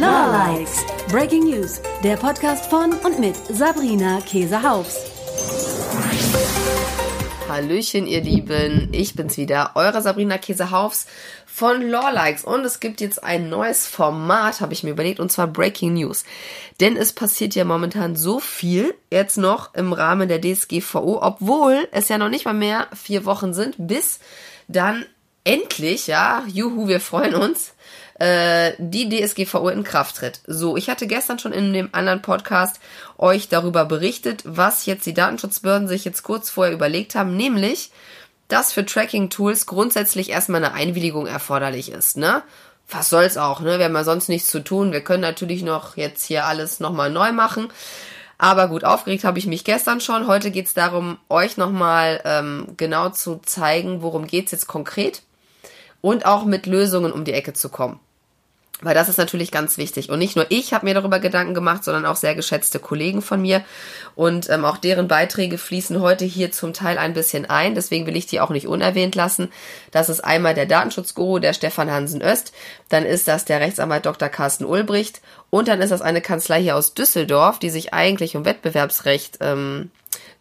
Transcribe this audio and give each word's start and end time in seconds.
Lawlikes. 0.00 0.82
Breaking 1.10 1.44
News. 1.44 1.82
Der 2.02 2.16
Podcast 2.16 2.70
von 2.70 2.94
und 3.04 3.18
mit 3.18 3.36
Sabrina 3.50 4.22
Käsehaus. 4.22 4.96
Hallöchen, 7.46 8.06
ihr 8.06 8.22
Lieben. 8.22 8.88
Ich 8.92 9.14
bin's 9.14 9.36
wieder, 9.36 9.72
eure 9.74 10.00
Sabrina 10.00 10.38
Käsehaufs 10.38 11.06
von 11.44 11.82
Lawlikes. 11.82 12.44
Und 12.44 12.64
es 12.64 12.80
gibt 12.80 13.02
jetzt 13.02 13.22
ein 13.22 13.50
neues 13.50 13.86
Format, 13.86 14.62
habe 14.62 14.72
ich 14.72 14.82
mir 14.82 14.92
überlegt, 14.92 15.20
und 15.20 15.30
zwar 15.30 15.48
Breaking 15.48 15.92
News. 15.92 16.24
Denn 16.80 16.96
es 16.96 17.12
passiert 17.12 17.54
ja 17.54 17.66
momentan 17.66 18.16
so 18.16 18.40
viel 18.40 18.94
jetzt 19.10 19.36
noch 19.36 19.74
im 19.74 19.92
Rahmen 19.92 20.30
der 20.30 20.40
DSGVO, 20.40 21.20
obwohl 21.20 21.86
es 21.92 22.08
ja 22.08 22.16
noch 22.16 22.30
nicht 22.30 22.46
mal 22.46 22.54
mehr 22.54 22.88
vier 22.94 23.26
Wochen 23.26 23.52
sind, 23.52 23.74
bis 23.76 24.18
dann 24.66 25.04
endlich, 25.44 26.06
ja, 26.06 26.44
juhu, 26.46 26.88
wir 26.88 27.00
freuen 27.00 27.34
uns, 27.34 27.74
äh, 28.20 28.74
die 28.78 29.08
DSGVO 29.08 29.70
in 29.70 29.82
Kraft 29.82 30.16
tritt. 30.16 30.40
So, 30.46 30.76
ich 30.76 30.90
hatte 30.90 31.06
gestern 31.06 31.38
schon 31.38 31.52
in 31.52 31.72
dem 31.72 31.88
anderen 31.92 32.20
Podcast 32.20 32.78
euch 33.16 33.48
darüber 33.48 33.86
berichtet, 33.86 34.42
was 34.44 34.84
jetzt 34.84 35.06
die 35.06 35.14
Datenschutzbehörden 35.14 35.88
sich 35.88 36.04
jetzt 36.04 36.22
kurz 36.22 36.50
vorher 36.50 36.74
überlegt 36.74 37.14
haben, 37.14 37.34
nämlich, 37.34 37.90
dass 38.48 38.74
für 38.74 38.84
Tracking-Tools 38.84 39.64
grundsätzlich 39.64 40.28
erstmal 40.28 40.62
eine 40.62 40.74
Einwilligung 40.74 41.26
erforderlich 41.26 41.90
ist, 41.90 42.18
ne? 42.18 42.42
Was 42.90 43.08
soll's 43.08 43.38
auch, 43.38 43.60
ne? 43.60 43.78
Wir 43.78 43.86
haben 43.86 43.94
ja 43.94 44.04
sonst 44.04 44.28
nichts 44.28 44.50
zu 44.50 44.62
tun. 44.62 44.92
Wir 44.92 45.00
können 45.00 45.22
natürlich 45.22 45.62
noch 45.62 45.96
jetzt 45.96 46.24
hier 46.24 46.44
alles 46.44 46.78
nochmal 46.80 47.08
neu 47.08 47.32
machen. 47.32 47.68
Aber 48.36 48.68
gut, 48.68 48.84
aufgeregt 48.84 49.24
habe 49.24 49.38
ich 49.38 49.46
mich 49.46 49.64
gestern 49.64 50.00
schon. 50.00 50.26
Heute 50.26 50.50
geht's 50.50 50.74
darum, 50.74 51.18
euch 51.28 51.56
nochmal 51.56 52.20
ähm, 52.24 52.66
genau 52.76 53.08
zu 53.10 53.40
zeigen, 53.44 54.02
worum 54.02 54.26
geht's 54.26 54.50
jetzt 54.50 54.66
konkret 54.66 55.22
und 56.00 56.26
auch 56.26 56.44
mit 56.44 56.66
Lösungen 56.66 57.12
um 57.12 57.24
die 57.24 57.32
Ecke 57.32 57.52
zu 57.52 57.68
kommen. 57.68 58.00
Weil 58.82 58.94
das 58.94 59.08
ist 59.08 59.18
natürlich 59.18 59.50
ganz 59.50 59.76
wichtig. 59.76 60.08
Und 60.08 60.18
nicht 60.18 60.36
nur 60.36 60.46
ich 60.48 60.72
habe 60.72 60.86
mir 60.86 60.94
darüber 60.94 61.18
Gedanken 61.18 61.52
gemacht, 61.52 61.84
sondern 61.84 62.06
auch 62.06 62.16
sehr 62.16 62.34
geschätzte 62.34 62.78
Kollegen 62.78 63.20
von 63.20 63.42
mir. 63.42 63.62
Und 64.14 64.48
ähm, 64.48 64.64
auch 64.64 64.78
deren 64.78 65.06
Beiträge 65.06 65.58
fließen 65.58 66.00
heute 66.00 66.24
hier 66.24 66.50
zum 66.50 66.72
Teil 66.72 66.96
ein 66.96 67.12
bisschen 67.12 67.48
ein. 67.48 67.74
Deswegen 67.74 68.06
will 68.06 68.16
ich 68.16 68.26
die 68.26 68.40
auch 68.40 68.50
nicht 68.50 68.66
unerwähnt 68.66 69.14
lassen. 69.14 69.50
Das 69.90 70.08
ist 70.08 70.20
einmal 70.20 70.54
der 70.54 70.66
Datenschutzguru, 70.66 71.40
der 71.40 71.52
Stefan 71.52 71.90
Hansen 71.90 72.22
Öst. 72.22 72.52
Dann 72.88 73.04
ist 73.04 73.28
das 73.28 73.44
der 73.44 73.60
Rechtsanwalt 73.60 74.06
Dr. 74.06 74.28
Carsten 74.30 74.64
Ulbricht. 74.64 75.20
Und 75.50 75.68
dann 75.68 75.82
ist 75.82 75.90
das 75.90 76.02
eine 76.02 76.22
Kanzlei 76.22 76.62
hier 76.62 76.76
aus 76.76 76.94
Düsseldorf, 76.94 77.58
die 77.58 77.70
sich 77.70 77.92
eigentlich 77.92 78.36
um 78.36 78.44
Wettbewerbsrecht 78.44 79.38
ähm, 79.40 79.90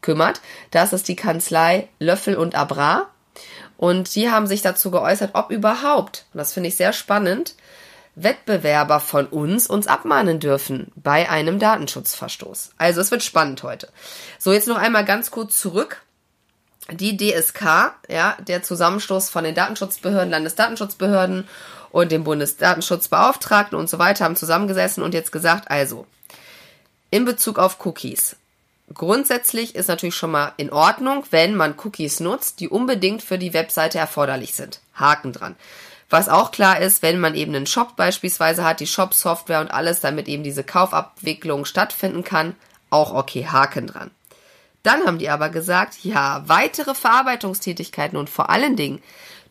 kümmert. 0.01 0.39
Das 0.71 0.93
ist 0.93 1.07
die 1.07 1.15
Kanzlei 1.15 1.89
Löffel 1.99 2.35
und 2.35 2.55
Abra. 2.55 3.07
Und 3.79 4.15
die 4.15 4.29
haben 4.29 4.45
sich 4.45 4.61
dazu 4.61 4.91
geäußert, 4.91 5.31
ob 5.33 5.51
überhaupt, 5.51 6.25
und 6.33 6.37
das 6.39 6.51
finde 6.51 6.67
ich 6.67 6.75
sehr 6.75 6.91
spannend, 6.91 7.55
Wettbewerber 8.15 8.99
von 8.99 9.27
uns 9.27 9.67
uns 9.67 9.87
abmahnen 9.87 10.39
dürfen 10.39 10.91
bei 10.95 11.29
einem 11.29 11.59
Datenschutzverstoß. 11.59 12.71
Also 12.77 13.01
es 13.01 13.11
wird 13.11 13.23
spannend 13.23 13.63
heute. 13.63 13.89
So, 14.37 14.51
jetzt 14.51 14.67
noch 14.67 14.77
einmal 14.77 15.05
ganz 15.05 15.31
kurz 15.31 15.59
zurück. 15.59 16.01
Die 16.91 17.17
DSK, 17.17 17.93
ja, 18.07 18.35
der 18.39 18.63
Zusammenstoß 18.63 19.29
von 19.29 19.43
den 19.43 19.53
Datenschutzbehörden, 19.53 20.31
Landesdatenschutzbehörden 20.31 21.47
und 21.91 22.11
dem 22.11 22.23
Bundesdatenschutzbeauftragten 22.23 23.77
und 23.77 23.89
so 23.89 23.99
weiter 23.99 24.25
haben 24.25 24.35
zusammengesessen 24.35 25.03
und 25.03 25.13
jetzt 25.13 25.31
gesagt, 25.31 25.69
also, 25.69 26.07
in 27.11 27.25
Bezug 27.25 27.59
auf 27.59 27.85
Cookies. 27.85 28.35
Grundsätzlich 28.93 29.75
ist 29.75 29.87
natürlich 29.87 30.15
schon 30.15 30.31
mal 30.31 30.53
in 30.57 30.71
Ordnung, 30.71 31.23
wenn 31.29 31.55
man 31.55 31.75
Cookies 31.83 32.19
nutzt, 32.19 32.59
die 32.59 32.69
unbedingt 32.69 33.21
für 33.21 33.37
die 33.37 33.53
Webseite 33.53 33.99
erforderlich 33.99 34.55
sind. 34.55 34.79
Haken 34.95 35.31
dran. 35.31 35.55
Was 36.09 36.27
auch 36.27 36.51
klar 36.51 36.79
ist, 36.79 37.03
wenn 37.03 37.19
man 37.19 37.35
eben 37.35 37.53
einen 37.53 37.67
Shop 37.67 37.95
beispielsweise 37.95 38.63
hat, 38.63 38.79
die 38.79 38.87
Shop-Software 38.87 39.61
und 39.61 39.69
alles, 39.69 40.01
damit 40.01 40.27
eben 40.27 40.43
diese 40.43 40.63
Kaufabwicklung 40.63 41.65
stattfinden 41.65 42.23
kann, 42.23 42.55
auch 42.89 43.13
okay, 43.13 43.45
Haken 43.45 43.87
dran. 43.87 44.09
Dann 44.81 45.05
haben 45.05 45.19
die 45.19 45.29
aber 45.29 45.49
gesagt, 45.49 46.03
ja, 46.03 46.43
weitere 46.47 46.95
Verarbeitungstätigkeiten 46.95 48.17
und 48.17 48.29
vor 48.29 48.49
allen 48.49 48.75
Dingen 48.75 49.01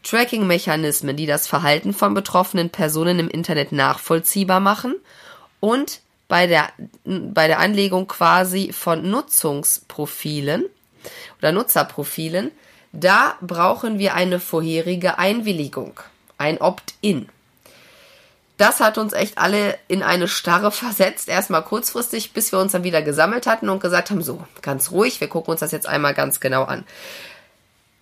Tracking-Mechanismen, 0.02 1.16
die 1.16 1.26
das 1.26 1.46
Verhalten 1.46 1.92
von 1.92 2.14
betroffenen 2.14 2.70
Personen 2.70 3.18
im 3.18 3.28
Internet 3.28 3.72
nachvollziehbar 3.72 4.58
machen 4.58 4.94
und 5.60 6.00
bei 6.28 6.46
der, 6.46 6.68
bei 7.04 7.46
der 7.46 7.58
Anlegung 7.58 8.06
quasi 8.08 8.72
von 8.72 9.08
Nutzungsprofilen 9.08 10.64
oder 11.38 11.52
Nutzerprofilen, 11.52 12.50
da 12.92 13.36
brauchen 13.40 13.98
wir 13.98 14.14
eine 14.14 14.40
vorherige 14.40 15.18
Einwilligung 15.18 16.00
ein 16.38 16.58
Opt-in. 16.58 17.28
Das 18.56 18.80
hat 18.80 18.98
uns 18.98 19.12
echt 19.12 19.38
alle 19.38 19.78
in 19.86 20.02
eine 20.02 20.26
Starre 20.26 20.72
versetzt, 20.72 21.28
erstmal 21.28 21.62
kurzfristig, 21.62 22.32
bis 22.32 22.50
wir 22.50 22.58
uns 22.58 22.72
dann 22.72 22.84
wieder 22.84 23.02
gesammelt 23.02 23.46
hatten 23.46 23.68
und 23.68 23.80
gesagt 23.80 24.10
haben, 24.10 24.22
so, 24.22 24.42
ganz 24.62 24.90
ruhig, 24.90 25.20
wir 25.20 25.28
gucken 25.28 25.52
uns 25.52 25.60
das 25.60 25.70
jetzt 25.70 25.88
einmal 25.88 26.14
ganz 26.14 26.40
genau 26.40 26.64
an. 26.64 26.84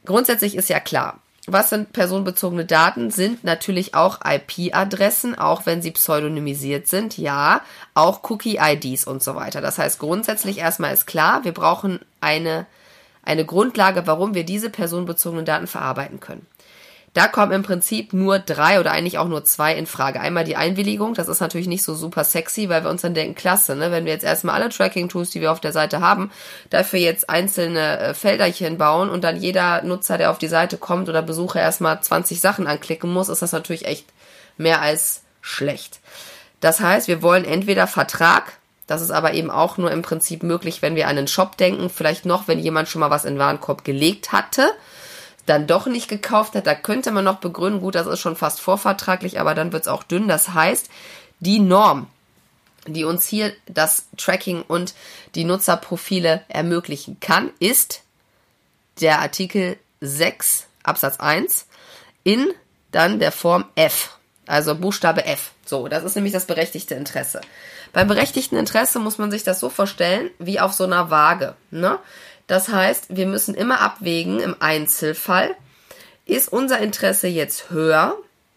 Grundsätzlich 0.06 0.56
ist 0.56 0.70
ja 0.70 0.80
klar, 0.80 1.20
was 1.46 1.70
sind 1.70 1.92
personenbezogene 1.92 2.64
Daten? 2.64 3.10
Sind 3.10 3.44
natürlich 3.44 3.94
auch 3.94 4.20
IP-Adressen, 4.24 5.38
auch 5.38 5.64
wenn 5.64 5.80
sie 5.80 5.92
pseudonymisiert 5.92 6.88
sind, 6.88 7.18
ja, 7.18 7.60
auch 7.94 8.28
Cookie-IDs 8.28 9.06
und 9.06 9.22
so 9.22 9.36
weiter. 9.36 9.60
Das 9.60 9.78
heißt, 9.78 10.00
grundsätzlich 10.00 10.58
erstmal 10.58 10.92
ist 10.92 11.06
klar, 11.06 11.44
wir 11.44 11.52
brauchen 11.52 12.00
eine, 12.20 12.66
eine 13.22 13.44
Grundlage, 13.44 14.06
warum 14.06 14.34
wir 14.34 14.44
diese 14.44 14.70
personenbezogenen 14.70 15.44
Daten 15.44 15.68
verarbeiten 15.68 16.18
können. 16.18 16.46
Da 17.16 17.28
kommen 17.28 17.52
im 17.52 17.62
Prinzip 17.62 18.12
nur 18.12 18.38
drei 18.38 18.78
oder 18.78 18.92
eigentlich 18.92 19.16
auch 19.16 19.26
nur 19.26 19.42
zwei 19.42 19.74
in 19.74 19.86
Frage. 19.86 20.20
Einmal 20.20 20.44
die 20.44 20.56
Einwilligung, 20.56 21.14
das 21.14 21.28
ist 21.28 21.40
natürlich 21.40 21.66
nicht 21.66 21.82
so 21.82 21.94
super 21.94 22.24
sexy, 22.24 22.68
weil 22.68 22.84
wir 22.84 22.90
uns 22.90 23.00
dann 23.00 23.14
denken, 23.14 23.34
klasse, 23.34 23.74
ne? 23.74 23.90
wenn 23.90 24.04
wir 24.04 24.12
jetzt 24.12 24.22
erstmal 24.22 24.54
alle 24.54 24.68
Tracking-Tools, 24.68 25.30
die 25.30 25.40
wir 25.40 25.50
auf 25.50 25.60
der 25.60 25.72
Seite 25.72 26.00
haben, 26.00 26.30
dafür 26.68 26.98
jetzt 26.98 27.30
einzelne 27.30 27.98
äh, 28.00 28.12
Felderchen 28.12 28.76
bauen 28.76 29.08
und 29.08 29.24
dann 29.24 29.40
jeder 29.40 29.80
Nutzer, 29.80 30.18
der 30.18 30.30
auf 30.30 30.36
die 30.36 30.46
Seite 30.46 30.76
kommt 30.76 31.08
oder 31.08 31.22
Besucher 31.22 31.58
erstmal 31.58 31.98
20 32.02 32.38
Sachen 32.38 32.66
anklicken 32.66 33.10
muss, 33.10 33.30
ist 33.30 33.40
das 33.40 33.52
natürlich 33.52 33.86
echt 33.86 34.04
mehr 34.58 34.82
als 34.82 35.22
schlecht. 35.40 36.00
Das 36.60 36.80
heißt, 36.80 37.08
wir 37.08 37.22
wollen 37.22 37.46
entweder 37.46 37.86
Vertrag, 37.86 38.58
das 38.86 39.00
ist 39.00 39.10
aber 39.10 39.32
eben 39.32 39.50
auch 39.50 39.78
nur 39.78 39.90
im 39.90 40.02
Prinzip 40.02 40.42
möglich, 40.42 40.82
wenn 40.82 40.96
wir 40.96 41.08
an 41.08 41.16
einen 41.16 41.28
Shop 41.28 41.56
denken, 41.56 41.88
vielleicht 41.88 42.26
noch, 42.26 42.46
wenn 42.46 42.58
jemand 42.58 42.90
schon 42.90 43.00
mal 43.00 43.08
was 43.08 43.24
in 43.24 43.36
den 43.36 43.40
Warenkorb 43.40 43.84
gelegt 43.84 44.32
hatte 44.32 44.70
dann 45.46 45.66
doch 45.66 45.86
nicht 45.86 46.08
gekauft 46.08 46.54
hat, 46.54 46.66
da 46.66 46.74
könnte 46.74 47.12
man 47.12 47.24
noch 47.24 47.38
begründen, 47.38 47.80
gut, 47.80 47.94
das 47.94 48.06
ist 48.06 48.20
schon 48.20 48.36
fast 48.36 48.60
vorvertraglich, 48.60 49.40
aber 49.40 49.54
dann 49.54 49.72
wird 49.72 49.82
es 49.84 49.88
auch 49.88 50.02
dünn. 50.02 50.28
Das 50.28 50.52
heißt, 50.54 50.90
die 51.40 51.60
Norm, 51.60 52.08
die 52.86 53.04
uns 53.04 53.26
hier 53.26 53.52
das 53.66 54.06
Tracking 54.16 54.62
und 54.62 54.94
die 55.34 55.44
Nutzerprofile 55.44 56.42
ermöglichen 56.48 57.18
kann, 57.20 57.50
ist 57.58 58.02
der 59.00 59.20
Artikel 59.20 59.76
6 60.00 60.66
Absatz 60.82 61.18
1 61.18 61.66
in 62.24 62.48
dann 62.92 63.18
der 63.18 63.32
Form 63.32 63.66
F, 63.74 64.16
also 64.46 64.74
Buchstabe 64.74 65.24
F. 65.24 65.52
So, 65.64 65.88
das 65.88 66.04
ist 66.04 66.14
nämlich 66.14 66.32
das 66.32 66.46
berechtigte 66.46 66.94
Interesse. 66.94 67.40
Beim 67.92 68.08
berechtigten 68.08 68.56
Interesse 68.56 68.98
muss 68.98 69.18
man 69.18 69.30
sich 69.30 69.42
das 69.42 69.60
so 69.60 69.68
vorstellen, 69.68 70.30
wie 70.38 70.60
auf 70.60 70.72
so 70.72 70.84
einer 70.84 71.10
Waage. 71.10 71.54
Ne? 71.70 71.98
Das 72.46 72.68
heißt, 72.68 73.16
wir 73.16 73.26
müssen 73.26 73.54
immer 73.54 73.80
abwägen 73.80 74.40
im 74.40 74.56
Einzelfall, 74.60 75.54
ist 76.24 76.52
unser 76.52 76.78
Interesse 76.78 77.28
jetzt 77.28 77.70
höher, 77.70 78.16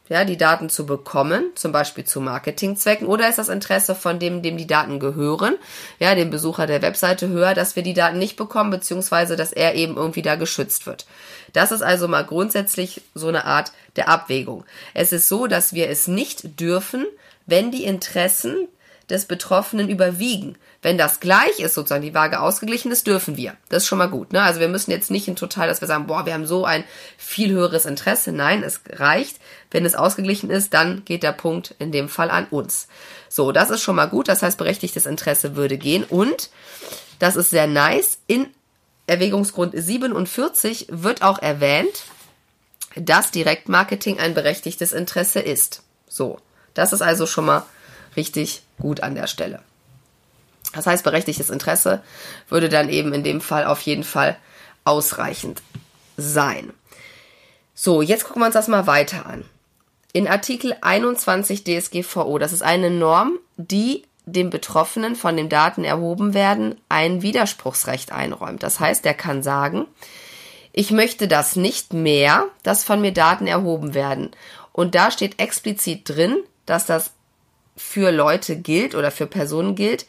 ja, 0.09 0.25
die 0.25 0.38
Daten 0.38 0.69
zu 0.69 0.88
bekommen, 0.88 1.51
zum 1.53 1.72
Beispiel 1.72 2.03
zu 2.03 2.19
Marketingzwecken, 2.19 3.07
oder 3.07 3.29
ist 3.29 3.38
das 3.38 3.47
Interesse 3.47 3.94
von 3.94 4.17
dem, 4.17 4.41
dem 4.41 4.57
die 4.57 4.66
Daten 4.66 4.99
gehören, 4.99 5.55
ja, 5.99 6.16
dem 6.16 6.31
Besucher 6.31 6.66
der 6.66 6.81
Webseite 6.81 7.29
höher, 7.29 7.53
dass 7.53 7.75
wir 7.75 7.83
die 7.83 7.94
Daten 7.94 8.17
nicht 8.17 8.35
bekommen, 8.35 8.72
beziehungsweise 8.72 9.35
dass 9.35 9.53
er 9.53 9.75
eben 9.75 9.97
irgendwie 9.97 10.23
da 10.23 10.35
geschützt 10.35 10.88
wird. 10.88 11.05
Das 11.53 11.72
ist 11.72 11.83
also 11.83 12.07
mal 12.07 12.25
grundsätzlich 12.25 13.03
so 13.13 13.28
eine 13.28 13.45
Art 13.45 13.72
der 13.95 14.09
Abwägung. 14.09 14.66
Es 14.95 15.11
ist 15.11 15.29
so, 15.29 15.45
dass 15.45 15.73
wir 15.73 15.89
es 15.89 16.07
nicht 16.07 16.59
dürfen, 16.59 17.05
wenn 17.45 17.69
die 17.69 17.83
Interessen 17.83 18.67
des 19.09 19.26
Betroffenen 19.26 19.90
überwiegen. 19.90 20.58
Wenn 20.82 20.97
das 20.97 21.20
gleich 21.20 21.59
ist, 21.59 21.73
sozusagen 21.73 22.03
die 22.03 22.14
Waage 22.14 22.40
ausgeglichen 22.40 22.91
ist, 22.91 23.08
dürfen 23.08 23.35
wir. 23.35 23.56
Das 23.67 23.84
ist 23.84 23.88
schon 23.88 23.97
mal 23.97 24.09
gut. 24.09 24.32
Ne? 24.32 24.41
Also 24.41 24.59
wir 24.59 24.70
müssen 24.70 24.91
jetzt 24.91 25.11
nicht 25.11 25.28
in 25.28 25.35
total, 25.35 25.67
dass 25.67 25.82
wir 25.82 25.88
sagen, 25.88 26.08
boah, 26.08 26.26
wir 26.26 26.34
haben 26.34 26.46
so 26.46 26.64
ein 26.64 26.84
viel 27.17 27.52
höheres 27.52 27.85
Interesse. 27.85 28.32
Nein, 28.32 28.64
es 28.64 28.82
reicht. 28.90 29.38
Wenn 29.72 29.85
es 29.85 29.96
ausgeglichen 29.96 30.50
ist, 30.50 30.73
dann 30.73 31.03
geht 31.03 31.23
der 31.23 31.34
Punkt 31.34 31.76
in 31.79 31.91
dem 31.91 32.08
Fall 32.08 32.32
an 32.32 32.47
uns. 32.50 32.88
So, 33.28 33.52
das 33.52 33.72
ist 33.72 33.82
schon 33.82 33.96
mal 33.96 34.08
gut. 34.08 34.29
Das 34.29 34.41
heißt, 34.41 34.58
berechtigtes 34.58 35.06
Interesse 35.06 35.55
würde 35.55 35.78
gehen. 35.78 36.03
Und, 36.03 36.50
das 37.20 37.35
ist 37.35 37.50
sehr 37.50 37.67
nice, 37.67 38.20
in 38.28 38.47
Erwägungsgrund 39.08 39.73
47 39.76 40.88
wird 40.90 41.23
auch 41.23 41.40
erwähnt, 41.40 42.03
dass 42.96 43.32
Direktmarketing 43.32 44.20
ein 44.20 44.34
berechtigtes 44.34 44.94
Interesse 44.94 45.40
ist. 45.40 45.84
So, 46.08 46.40
das 46.73 46.94
ist 46.94 47.02
also 47.02 47.26
schon 47.26 47.46
mal 47.46 47.66
richtig 48.16 48.64
gut 48.79 49.02
an 49.02 49.16
der 49.16 49.28
Stelle. 49.28 49.61
Das 50.73 50.85
heißt, 50.85 51.03
berechtigtes 51.03 51.50
Interesse 51.50 52.03
würde 52.47 52.70
dann 52.70 52.90
eben 52.90 53.14
in 53.14 53.23
dem 53.23 53.41
Fall 53.41 53.66
auf 53.66 53.82
jeden 53.82 54.03
Fall 54.03 54.38
ausreichend 54.84 55.61
sein. 56.17 56.73
So, 57.73 58.02
jetzt 58.02 58.26
gucken 58.26 58.41
wir 58.41 58.47
uns 58.47 58.53
das 58.53 58.67
mal 58.67 58.88
weiter 58.88 59.26
an. 59.26 59.46
in 60.11 60.28
Artikel 60.28 60.76
21 60.82 61.64
DSGVO, 61.64 62.40
das 62.40 62.52
ist 62.52 62.64
eine 62.64 62.90
Norm, 62.90 63.38
die 63.58 64.03
dem 64.26 64.50
Betroffenen 64.50 65.16
von 65.16 65.38
den 65.38 65.50
Daten 65.50 65.84
erhoben 65.84 66.34
werden, 66.34 66.79
ein 66.90 67.22
Widerspruchsrecht 67.22 68.12
einräumt. 68.12 68.64
Das 68.64 68.79
heißt, 68.79 69.05
er 69.05 69.14
kann 69.14 69.44
sagen, 69.44 69.85
ich 70.72 70.91
möchte 70.91 71.28
das 71.28 71.55
nicht 71.55 71.94
mehr, 71.94 72.46
dass 72.64 72.84
von 72.84 73.02
mir 73.02 73.14
Daten 73.14 73.47
erhoben 73.47 73.94
werden. 73.94 74.32
Und 74.72 74.96
da 74.96 75.12
steht 75.12 75.40
explizit 75.40 76.08
drin, 76.09 76.38
dass 76.66 76.85
das 76.85 77.12
für 77.79 78.11
Leute 78.11 78.58
gilt 78.58 78.93
oder 78.93 79.09
für 79.09 79.26
Personen 79.26 79.73
gilt, 79.76 80.05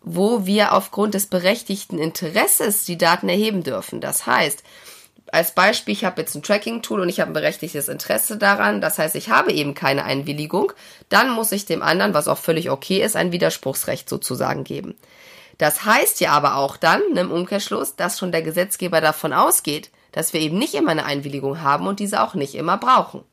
wo 0.00 0.46
wir 0.46 0.72
aufgrund 0.72 1.14
des 1.14 1.26
berechtigten 1.26 1.98
Interesses 1.98 2.84
die 2.84 2.96
Daten 2.96 3.28
erheben 3.28 3.62
dürfen. 3.62 4.00
Das 4.00 4.26
heißt, 4.26 4.62
als 5.32 5.52
Beispiel, 5.52 5.92
ich 5.92 6.04
habe 6.04 6.20
jetzt 6.20 6.34
ein 6.34 6.42
Tracking-Tool 6.42 7.00
und 7.00 7.08
ich 7.08 7.20
habe 7.20 7.30
ein 7.30 7.34
berechtigtes 7.34 7.88
Interesse 7.88 8.36
daran, 8.36 8.80
das 8.80 8.98
heißt, 8.98 9.16
ich 9.16 9.28
habe 9.28 9.52
eben 9.52 9.74
keine 9.74 10.04
Einwilligung, 10.04 10.72
dann 11.08 11.30
muss 11.30 11.52
ich 11.52 11.66
dem 11.66 11.82
anderen, 11.82 12.14
was 12.14 12.28
auch 12.28 12.38
völlig 12.38 12.70
okay 12.70 13.02
ist, 13.02 13.16
ein 13.16 13.32
Widerspruchsrecht 13.32 14.08
sozusagen 14.08 14.64
geben. 14.64 14.94
Das 15.58 15.84
heißt 15.84 16.20
ja 16.20 16.32
aber 16.32 16.56
auch 16.56 16.76
dann, 16.76 17.02
im 17.16 17.30
Umkehrschluss, 17.30 17.96
dass 17.96 18.18
schon 18.18 18.32
der 18.32 18.42
Gesetzgeber 18.42 19.00
davon 19.00 19.32
ausgeht, 19.32 19.90
dass 20.12 20.32
wir 20.32 20.40
eben 20.40 20.58
nicht 20.58 20.74
immer 20.74 20.92
eine 20.92 21.04
Einwilligung 21.04 21.60
haben 21.60 21.86
und 21.86 22.00
diese 22.00 22.22
auch 22.22 22.34
nicht 22.34 22.54
immer 22.54 22.78
brauchen. 22.78 23.24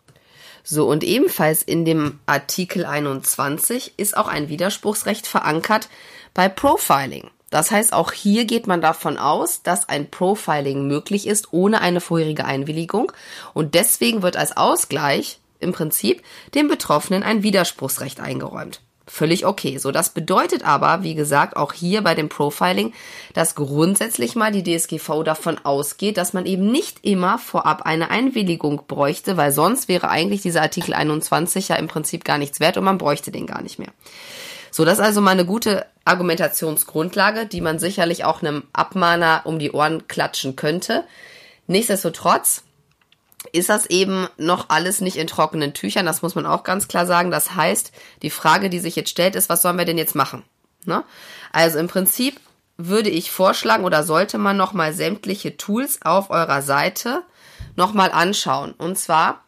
So, 0.69 0.89
und 0.89 1.05
ebenfalls 1.05 1.63
in 1.63 1.85
dem 1.85 2.19
Artikel 2.25 2.85
21 2.85 3.93
ist 3.95 4.17
auch 4.17 4.27
ein 4.27 4.49
Widerspruchsrecht 4.49 5.25
verankert 5.25 5.87
bei 6.33 6.49
Profiling. 6.49 7.29
Das 7.49 7.71
heißt, 7.71 7.93
auch 7.93 8.11
hier 8.11 8.43
geht 8.43 8.67
man 8.67 8.81
davon 8.81 9.17
aus, 9.17 9.63
dass 9.63 9.87
ein 9.87 10.11
Profiling 10.11 10.85
möglich 10.85 11.25
ist 11.25 11.53
ohne 11.53 11.79
eine 11.79 12.01
vorherige 12.01 12.43
Einwilligung 12.43 13.13
und 13.53 13.75
deswegen 13.75 14.23
wird 14.23 14.35
als 14.35 14.57
Ausgleich 14.57 15.39
im 15.61 15.71
Prinzip 15.71 16.21
dem 16.53 16.67
Betroffenen 16.67 17.23
ein 17.23 17.43
Widerspruchsrecht 17.43 18.19
eingeräumt. 18.19 18.81
Völlig 19.09 19.45
okay. 19.45 19.77
So, 19.77 19.91
das 19.91 20.09
bedeutet 20.09 20.65
aber, 20.65 21.01
wie 21.01 21.15
gesagt, 21.15 21.55
auch 21.55 21.71
hier 21.71 22.01
bei 22.01 22.13
dem 22.13 22.27
Profiling, 22.27 22.93
dass 23.33 23.55
grundsätzlich 23.55 24.35
mal 24.35 24.51
die 24.51 24.63
DSGV 24.63 25.23
davon 25.23 25.57
ausgeht, 25.63 26.17
dass 26.17 26.33
man 26.33 26.45
eben 26.45 26.69
nicht 26.69 27.05
immer 27.05 27.39
vorab 27.39 27.83
eine 27.83 28.09
Einwilligung 28.09 28.81
bräuchte, 28.85 29.37
weil 29.37 29.53
sonst 29.53 29.87
wäre 29.87 30.09
eigentlich 30.09 30.41
dieser 30.41 30.61
Artikel 30.61 30.93
21 30.93 31.69
ja 31.69 31.77
im 31.77 31.87
Prinzip 31.87 32.25
gar 32.25 32.37
nichts 32.37 32.59
wert 32.59 32.75
und 32.75 32.83
man 32.83 32.97
bräuchte 32.97 33.31
den 33.31 33.47
gar 33.47 33.61
nicht 33.61 33.79
mehr. 33.79 33.91
So, 34.71 34.83
das 34.83 34.99
ist 34.99 35.05
also 35.05 35.21
mal 35.21 35.31
eine 35.31 35.45
gute 35.45 35.85
Argumentationsgrundlage, 36.03 37.45
die 37.45 37.61
man 37.61 37.79
sicherlich 37.79 38.25
auch 38.25 38.41
einem 38.41 38.63
Abmahner 38.73 39.41
um 39.45 39.57
die 39.57 39.71
Ohren 39.71 40.09
klatschen 40.09 40.57
könnte. 40.57 41.05
Nichtsdestotrotz 41.67 42.63
ist 43.51 43.69
das 43.69 43.85
eben 43.87 44.27
noch 44.37 44.69
alles 44.69 45.01
nicht 45.01 45.17
in 45.17 45.27
trockenen 45.27 45.73
Tüchern. 45.73 46.05
Das 46.05 46.21
muss 46.21 46.35
man 46.35 46.45
auch 46.45 46.63
ganz 46.63 46.87
klar 46.87 47.05
sagen. 47.05 47.31
Das 47.31 47.55
heißt, 47.55 47.91
die 48.21 48.29
Frage, 48.29 48.69
die 48.69 48.79
sich 48.79 48.95
jetzt 48.95 49.09
stellt, 49.09 49.35
ist, 49.35 49.49
was 49.49 49.61
sollen 49.61 49.77
wir 49.77 49.85
denn 49.85 49.97
jetzt 49.97 50.15
machen? 50.15 50.43
Ne? 50.85 51.03
Also 51.51 51.79
im 51.79 51.87
Prinzip 51.87 52.39
würde 52.77 53.09
ich 53.09 53.31
vorschlagen 53.31 53.83
oder 53.83 54.03
sollte 54.03 54.37
man 54.37 54.55
nochmal 54.55 54.93
sämtliche 54.93 55.57
Tools 55.57 55.99
auf 56.03 56.29
eurer 56.29 56.61
Seite 56.61 57.23
nochmal 57.75 58.11
anschauen. 58.11 58.73
Und 58.77 58.97
zwar 58.97 59.43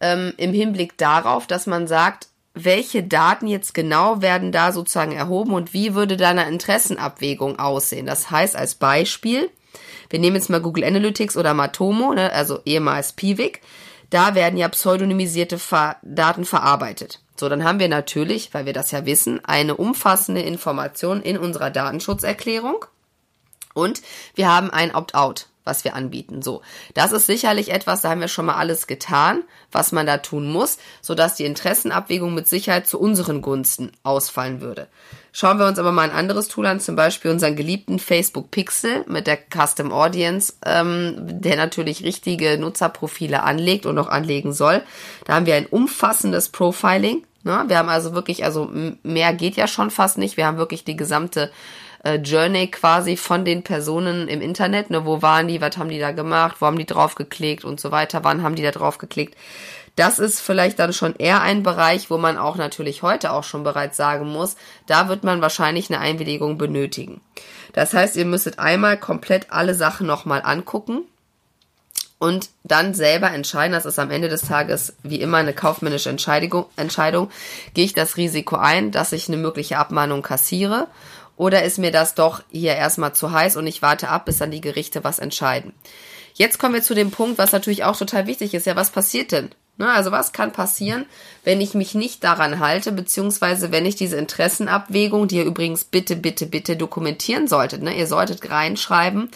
ähm, 0.00 0.32
im 0.36 0.52
Hinblick 0.52 0.96
darauf, 0.98 1.46
dass 1.46 1.66
man 1.66 1.86
sagt, 1.86 2.28
welche 2.54 3.02
Daten 3.02 3.46
jetzt 3.46 3.72
genau 3.72 4.20
werden 4.20 4.52
da 4.52 4.72
sozusagen 4.72 5.12
erhoben 5.12 5.54
und 5.54 5.72
wie 5.72 5.94
würde 5.94 6.16
da 6.16 6.30
eine 6.30 6.48
Interessenabwägung 6.48 7.58
aussehen. 7.58 8.06
Das 8.06 8.30
heißt 8.30 8.56
als 8.56 8.74
Beispiel, 8.74 9.50
wir 10.12 10.18
nehmen 10.18 10.36
jetzt 10.36 10.50
mal 10.50 10.60
Google 10.60 10.84
Analytics 10.84 11.38
oder 11.38 11.54
Matomo, 11.54 12.12
ne, 12.12 12.32
also 12.32 12.60
ehemals 12.66 13.14
Piwik. 13.14 13.62
Da 14.10 14.34
werden 14.34 14.58
ja 14.58 14.68
pseudonymisierte 14.68 15.58
Ver 15.58 15.96
Daten 16.02 16.44
verarbeitet. 16.44 17.20
So, 17.36 17.48
dann 17.48 17.64
haben 17.64 17.78
wir 17.78 17.88
natürlich, 17.88 18.52
weil 18.52 18.66
wir 18.66 18.74
das 18.74 18.90
ja 18.90 19.06
wissen, 19.06 19.42
eine 19.42 19.74
umfassende 19.74 20.42
Information 20.42 21.22
in 21.22 21.38
unserer 21.38 21.70
Datenschutzerklärung. 21.70 22.84
Und 23.72 24.02
wir 24.34 24.52
haben 24.52 24.70
ein 24.70 24.94
Opt-out 24.94 25.46
was 25.64 25.84
wir 25.84 25.94
anbieten. 25.94 26.42
So, 26.42 26.62
das 26.94 27.12
ist 27.12 27.26
sicherlich 27.26 27.70
etwas, 27.70 28.02
da 28.02 28.10
haben 28.10 28.20
wir 28.20 28.28
schon 28.28 28.46
mal 28.46 28.56
alles 28.56 28.86
getan, 28.86 29.42
was 29.70 29.92
man 29.92 30.06
da 30.06 30.18
tun 30.18 30.50
muss, 30.50 30.78
sodass 31.00 31.36
die 31.36 31.44
Interessenabwägung 31.44 32.34
mit 32.34 32.48
Sicherheit 32.48 32.86
zu 32.86 32.98
unseren 32.98 33.42
Gunsten 33.42 33.92
ausfallen 34.02 34.60
würde. 34.60 34.88
Schauen 35.32 35.58
wir 35.58 35.66
uns 35.66 35.78
aber 35.78 35.92
mal 35.92 36.02
ein 36.02 36.16
anderes 36.16 36.48
Tool 36.48 36.66
an, 36.66 36.78
zum 36.78 36.94
Beispiel 36.94 37.30
unseren 37.30 37.56
geliebten 37.56 37.98
Facebook 37.98 38.50
Pixel 38.50 39.04
mit 39.06 39.26
der 39.26 39.38
Custom 39.38 39.90
Audience, 39.90 40.54
ähm, 40.66 41.14
der 41.40 41.56
natürlich 41.56 42.04
richtige 42.04 42.58
Nutzerprofile 42.58 43.42
anlegt 43.42 43.86
und 43.86 43.98
auch 43.98 44.08
anlegen 44.08 44.52
soll. 44.52 44.82
Da 45.24 45.34
haben 45.34 45.46
wir 45.46 45.54
ein 45.54 45.66
umfassendes 45.66 46.50
Profiling. 46.50 47.24
Ne? 47.44 47.64
Wir 47.66 47.78
haben 47.78 47.88
also 47.88 48.12
wirklich, 48.12 48.44
also 48.44 48.70
mehr 49.02 49.32
geht 49.32 49.56
ja 49.56 49.66
schon 49.66 49.90
fast 49.90 50.18
nicht. 50.18 50.36
Wir 50.36 50.46
haben 50.46 50.58
wirklich 50.58 50.84
die 50.84 50.96
gesamte 50.96 51.50
äh, 52.04 52.16
Journey 52.16 52.68
quasi 52.68 53.16
von 53.16 53.44
den 53.44 53.62
Personen 53.62 54.28
im 54.28 54.40
Internet. 54.40 54.90
Ne? 54.90 55.04
Wo 55.04 55.22
waren 55.22 55.48
die? 55.48 55.60
Was 55.60 55.76
haben 55.76 55.88
die 55.88 55.98
da 55.98 56.12
gemacht? 56.12 56.56
Wo 56.60 56.66
haben 56.66 56.78
die 56.78 56.86
drauf 56.86 57.14
geklickt 57.14 57.64
und 57.64 57.80
so 57.80 57.90
weiter? 57.90 58.24
Wann 58.24 58.42
haben 58.42 58.54
die 58.54 58.62
da 58.62 58.70
drauf 58.70 58.98
geklickt? 58.98 59.36
Das 59.96 60.18
ist 60.18 60.40
vielleicht 60.40 60.78
dann 60.78 60.92
schon 60.92 61.14
eher 61.16 61.42
ein 61.42 61.62
Bereich, 61.62 62.10
wo 62.10 62.16
man 62.16 62.38
auch 62.38 62.56
natürlich 62.56 63.02
heute 63.02 63.32
auch 63.32 63.44
schon 63.44 63.62
bereits 63.62 63.96
sagen 63.96 64.26
muss, 64.26 64.56
da 64.86 65.08
wird 65.08 65.22
man 65.22 65.42
wahrscheinlich 65.42 65.90
eine 65.90 66.00
Einwilligung 66.00 66.56
benötigen. 66.56 67.20
Das 67.74 67.92
heißt, 67.92 68.16
ihr 68.16 68.24
müsstet 68.24 68.58
einmal 68.58 68.96
komplett 68.96 69.52
alle 69.52 69.74
Sachen 69.74 70.06
nochmal 70.06 70.40
angucken 70.42 71.02
und 72.18 72.50
dann 72.64 72.94
selber 72.94 73.32
entscheiden, 73.32 73.72
das 73.72 73.84
ist 73.84 73.98
am 73.98 74.10
Ende 74.10 74.28
des 74.28 74.42
Tages 74.42 74.94
wie 75.02 75.20
immer 75.20 75.38
eine 75.38 75.52
kaufmännische 75.52 76.08
Entscheidung, 76.08 76.66
Entscheidung, 76.76 77.30
gehe 77.74 77.84
ich 77.84 77.94
das 77.94 78.16
Risiko 78.16 78.56
ein, 78.56 78.92
dass 78.92 79.12
ich 79.12 79.28
eine 79.28 79.36
mögliche 79.38 79.76
Abmahnung 79.76 80.22
kassiere 80.22 80.86
oder 81.42 81.64
ist 81.64 81.78
mir 81.78 81.90
das 81.90 82.14
doch 82.14 82.44
hier 82.52 82.76
erstmal 82.76 83.16
zu 83.16 83.32
heiß 83.32 83.56
und 83.56 83.66
ich 83.66 83.82
warte 83.82 84.08
ab, 84.08 84.26
bis 84.26 84.38
dann 84.38 84.52
die 84.52 84.60
Gerichte 84.60 85.02
was 85.02 85.18
entscheiden. 85.18 85.72
Jetzt 86.34 86.60
kommen 86.60 86.74
wir 86.74 86.82
zu 86.82 86.94
dem 86.94 87.10
Punkt, 87.10 87.36
was 87.36 87.50
natürlich 87.50 87.82
auch 87.82 87.96
total 87.96 88.28
wichtig 88.28 88.54
ist. 88.54 88.64
Ja, 88.64 88.76
was 88.76 88.90
passiert 88.90 89.32
denn? 89.32 89.50
Ne, 89.76 89.90
also 89.90 90.12
was 90.12 90.32
kann 90.32 90.52
passieren, 90.52 91.06
wenn 91.42 91.60
ich 91.60 91.74
mich 91.74 91.96
nicht 91.96 92.22
daran 92.22 92.60
halte, 92.60 92.92
beziehungsweise 92.92 93.72
wenn 93.72 93.86
ich 93.86 93.96
diese 93.96 94.18
Interessenabwägung, 94.18 95.26
die 95.26 95.38
ihr 95.38 95.44
übrigens 95.44 95.82
bitte, 95.82 96.14
bitte, 96.14 96.46
bitte 96.46 96.76
dokumentieren 96.76 97.48
solltet. 97.48 97.82
Ne? 97.82 97.96
Ihr 97.96 98.06
solltet 98.06 98.48
reinschreiben, 98.48 99.30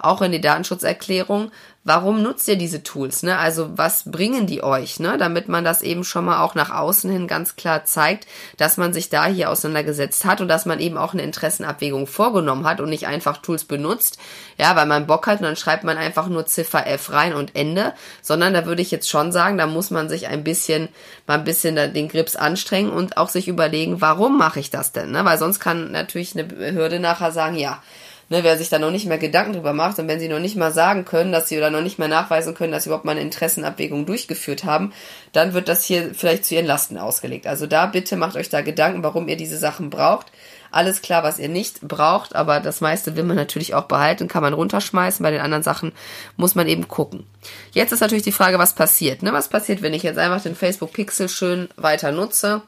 auch 0.00 0.20
in 0.20 0.32
die 0.32 0.40
Datenschutzerklärung, 0.40 1.52
warum 1.84 2.22
nutzt 2.22 2.46
ihr 2.46 2.56
diese 2.56 2.82
Tools? 2.82 3.22
Ne? 3.22 3.36
Also 3.36 3.76
was 3.76 4.04
bringen 4.10 4.46
die 4.46 4.62
euch? 4.62 5.00
Ne? 5.00 5.18
Damit 5.18 5.48
man 5.48 5.64
das 5.64 5.82
eben 5.82 6.04
schon 6.04 6.24
mal 6.24 6.42
auch 6.42 6.54
nach 6.54 6.70
außen 6.70 7.10
hin 7.10 7.26
ganz 7.26 7.56
klar 7.56 7.84
zeigt, 7.84 8.26
dass 8.56 8.76
man 8.76 8.92
sich 8.92 9.08
da 9.08 9.26
hier 9.26 9.50
auseinandergesetzt 9.50 10.24
hat 10.24 10.40
und 10.40 10.48
dass 10.48 10.64
man 10.64 10.78
eben 10.78 10.96
auch 10.96 11.12
eine 11.12 11.22
Interessenabwägung 11.22 12.06
vorgenommen 12.06 12.66
hat 12.66 12.80
und 12.80 12.88
nicht 12.88 13.06
einfach 13.06 13.38
Tools 13.38 13.64
benutzt, 13.64 14.18
ja, 14.58 14.76
weil 14.76 14.86
man 14.86 15.06
Bock 15.06 15.26
hat 15.26 15.40
und 15.40 15.46
dann 15.46 15.56
schreibt 15.56 15.82
man 15.82 15.98
einfach 15.98 16.28
nur 16.28 16.46
Ziffer 16.46 16.86
F 16.86 17.12
rein 17.12 17.34
und 17.34 17.56
Ende, 17.56 17.94
sondern 18.20 18.54
da 18.54 18.64
würde 18.64 18.82
ich 18.82 18.90
jetzt 18.92 19.10
schon 19.10 19.32
sagen, 19.32 19.58
da 19.58 19.66
muss 19.66 19.90
man 19.90 20.08
sich 20.08 20.28
ein 20.28 20.44
bisschen, 20.44 20.88
mal 21.26 21.38
ein 21.38 21.44
bisschen 21.44 21.74
den 21.74 22.08
Grips 22.08 22.36
anstrengen 22.36 22.90
und 22.90 23.16
auch 23.16 23.28
sich 23.28 23.48
überlegen, 23.48 24.00
warum 24.00 24.38
mache 24.38 24.60
ich 24.60 24.70
das 24.70 24.92
denn? 24.92 25.10
Ne? 25.10 25.24
Weil 25.24 25.38
sonst 25.38 25.58
kann 25.58 25.90
natürlich 25.90 26.34
eine 26.34 26.44
Behörde 26.44 27.00
nachher 27.00 27.32
sagen, 27.32 27.56
ja, 27.56 27.82
Ne, 28.28 28.44
wer 28.44 28.56
sich 28.56 28.70
da 28.70 28.78
noch 28.78 28.90
nicht 28.90 29.06
mehr 29.06 29.18
Gedanken 29.18 29.52
drüber 29.52 29.72
macht 29.72 29.98
und 29.98 30.08
wenn 30.08 30.20
sie 30.20 30.28
noch 30.28 30.38
nicht 30.38 30.56
mal 30.56 30.72
sagen 30.72 31.04
können, 31.04 31.32
dass 31.32 31.48
sie 31.48 31.58
oder 31.58 31.70
noch 31.70 31.82
nicht 31.82 31.98
mehr 31.98 32.08
nachweisen 32.08 32.54
können, 32.54 32.72
dass 32.72 32.84
sie 32.84 32.88
überhaupt 32.88 33.04
mal 33.04 33.12
eine 33.12 33.20
Interessenabwägung 33.20 34.06
durchgeführt 34.06 34.64
haben, 34.64 34.92
dann 35.32 35.52
wird 35.52 35.68
das 35.68 35.84
hier 35.84 36.14
vielleicht 36.14 36.44
zu 36.44 36.54
ihren 36.54 36.66
Lasten 36.66 36.96
ausgelegt. 36.96 37.46
Also 37.46 37.66
da 37.66 37.86
bitte 37.86 38.16
macht 38.16 38.36
euch 38.36 38.48
da 38.48 38.62
Gedanken, 38.62 39.02
warum 39.02 39.28
ihr 39.28 39.36
diese 39.36 39.58
Sachen 39.58 39.90
braucht. 39.90 40.32
Alles 40.72 41.02
klar, 41.02 41.22
was 41.22 41.38
ihr 41.38 41.50
nicht 41.50 41.82
braucht, 41.82 42.34
aber 42.34 42.58
das 42.58 42.80
meiste 42.80 43.14
will 43.14 43.24
man 43.24 43.36
natürlich 43.36 43.74
auch 43.74 43.84
behalten, 43.84 44.26
kann 44.26 44.42
man 44.42 44.54
runterschmeißen. 44.54 45.22
Bei 45.22 45.30
den 45.30 45.42
anderen 45.42 45.62
Sachen 45.62 45.92
muss 46.38 46.54
man 46.54 46.66
eben 46.66 46.88
gucken. 46.88 47.26
Jetzt 47.72 47.92
ist 47.92 48.00
natürlich 48.00 48.24
die 48.24 48.32
Frage, 48.32 48.58
was 48.58 48.74
passiert. 48.74 49.22
Ne? 49.22 49.34
Was 49.34 49.48
passiert, 49.48 49.82
wenn 49.82 49.92
ich 49.92 50.02
jetzt 50.02 50.18
einfach 50.18 50.42
den 50.42 50.56
Facebook 50.56 50.94
Pixel 50.94 51.28
schön 51.28 51.68
weiter 51.76 52.10
nutze 52.10 52.62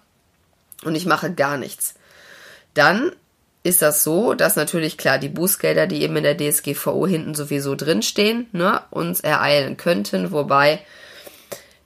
und 0.84 0.94
ich 0.94 1.06
mache 1.06 1.32
gar 1.32 1.56
nichts? 1.56 1.94
Dann 2.74 3.12
ist 3.64 3.80
das 3.80 4.04
so, 4.04 4.34
dass 4.34 4.56
natürlich 4.56 4.98
klar 4.98 5.18
die 5.18 5.30
Bußgelder, 5.30 5.86
die 5.86 6.02
eben 6.02 6.16
in 6.16 6.22
der 6.22 6.36
DSGVO 6.36 7.06
hinten 7.06 7.34
sowieso 7.34 7.74
drinstehen, 7.74 8.46
ne, 8.52 8.82
uns 8.90 9.20
ereilen 9.20 9.78
könnten, 9.78 10.30
wobei 10.30 10.80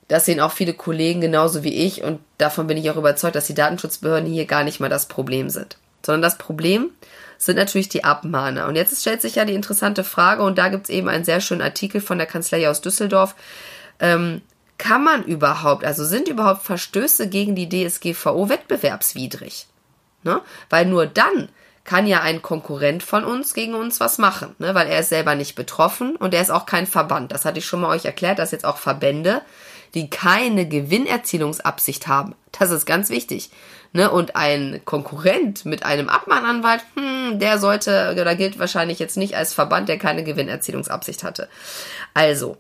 das 0.09 0.25
sehen 0.25 0.41
auch 0.41 0.53
viele 0.53 0.75
Kollegen 0.75 1.21
genauso 1.21 1.63
wie 1.63 1.75
ich 1.87 2.03
und 2.03 2.21
davon 2.37 2.67
bin 2.67 2.77
ich 2.77 2.91
auch 2.91 2.97
überzeugt, 2.97 3.37
dass 3.37 3.47
die 3.47 3.55
Datenschutzbehörden 3.55 4.29
hier 4.29 4.47
gar 4.47 4.65
nicht 4.65 4.81
mal 4.81 4.89
das 4.89 5.07
Problem 5.07 5.51
sind. 5.51 5.79
Sondern 6.05 6.23
das 6.23 6.37
Problem 6.37 6.91
sind 7.37 7.57
natürlich 7.57 7.89
die 7.89 8.05
Abmahner. 8.05 8.67
Und 8.67 8.75
jetzt 8.75 9.01
stellt 9.01 9.23
sich 9.23 9.37
ja 9.37 9.45
die 9.45 9.55
interessante 9.55 10.03
Frage, 10.03 10.43
und 10.43 10.59
da 10.59 10.69
gibt's 10.69 10.89
eben 10.89 11.09
einen 11.09 11.25
sehr 11.25 11.41
schönen 11.41 11.63
Artikel 11.63 12.01
von 12.01 12.19
der 12.19 12.27
Kanzlei 12.27 12.69
aus 12.69 12.81
Düsseldorf. 12.81 13.37
Ähm, 14.01 14.43
kann 14.79 15.05
man 15.05 15.25
überhaupt, 15.25 15.85
also 15.85 16.05
sind 16.05 16.29
überhaupt 16.29 16.63
Verstöße 16.63 17.29
gegen 17.29 17.55
die 17.55 17.69
DSGVO 17.69 18.49
wettbewerbswidrig? 18.49 19.67
Ne? 20.25 20.41
Weil 20.71 20.87
nur 20.87 21.07
dann 21.07 21.49
kann 21.89 22.07
ja 22.07 22.21
ein 22.21 22.43
Konkurrent 22.43 23.03
von 23.03 23.25
uns 23.25 23.55
gegen 23.55 23.73
uns 23.73 23.99
was 23.99 24.19
machen, 24.19 24.55
ne? 24.59 24.75
weil 24.75 24.89
er 24.89 25.01
ist 25.01 25.09
selber 25.09 25.35
nicht 25.35 25.55
betroffen 25.55 26.17
und 26.17 26.35
er 26.35 26.43
ist 26.43 26.51
auch 26.51 26.67
kein 26.67 26.87
Verband. 26.87 27.33
Das 27.33 27.47
hatte 27.47 27.61
ich 27.61 27.65
schon 27.65 27.81
mal 27.81 27.89
euch 27.89 28.05
erklärt, 28.05 28.39
dass 28.39 28.51
jetzt 28.51 28.67
auch 28.67 28.77
Verbände 28.77 29.41
die 29.95 30.11
keine 30.11 30.69
Gewinnerzielungsabsicht 30.69 32.09
haben. 32.09 32.35
Das 32.53 32.71
ist 32.71 32.85
ganz 32.85 33.09
wichtig. 33.09 33.51
Ne? 33.95 34.11
Und 34.11 34.37
ein 34.37 34.83
Konkurrent 34.85 35.65
mit 35.65 35.83
einem 35.83 36.11
Abmahnanwalt, 36.11 36.83
hm, 36.95 37.39
der 37.39 37.59
sollte 37.59 38.11
oder 38.21 38.37
gilt 38.37 38.59
wahrscheinlich 38.59 38.99
jetzt 38.99 39.17
nicht 39.17 39.35
als 39.35 39.55
Verband, 39.55 39.89
der 39.89 39.97
keine 39.97 40.25
Gewinnerzielungsabsicht 40.25 41.25
hatte. 41.25 41.49
Also, 42.13 42.59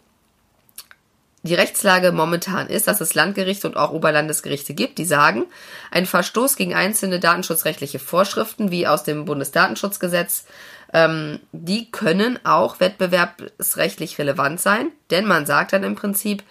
die 1.42 1.54
Rechtslage 1.54 2.12
momentan 2.12 2.66
ist, 2.66 2.88
dass 2.88 3.00
es 3.00 3.14
Landgerichte 3.14 3.68
und 3.68 3.76
auch 3.76 3.92
Oberlandesgerichte 3.92 4.74
gibt, 4.74 4.98
die 4.98 5.04
sagen, 5.04 5.44
ein 5.90 6.06
Verstoß 6.06 6.56
gegen 6.56 6.74
einzelne 6.74 7.20
datenschutzrechtliche 7.20 7.98
Vorschriften, 7.98 8.70
wie 8.70 8.86
aus 8.86 9.04
dem 9.04 9.24
Bundesdatenschutzgesetz, 9.24 10.44
ähm, 10.92 11.40
die 11.52 11.90
können 11.90 12.38
auch 12.44 12.80
wettbewerbsrechtlich 12.80 14.18
relevant 14.18 14.60
sein, 14.60 14.90
denn 15.10 15.26
man 15.26 15.46
sagt 15.46 15.72
dann 15.72 15.84
im 15.84 15.94
Prinzip, 15.94 16.42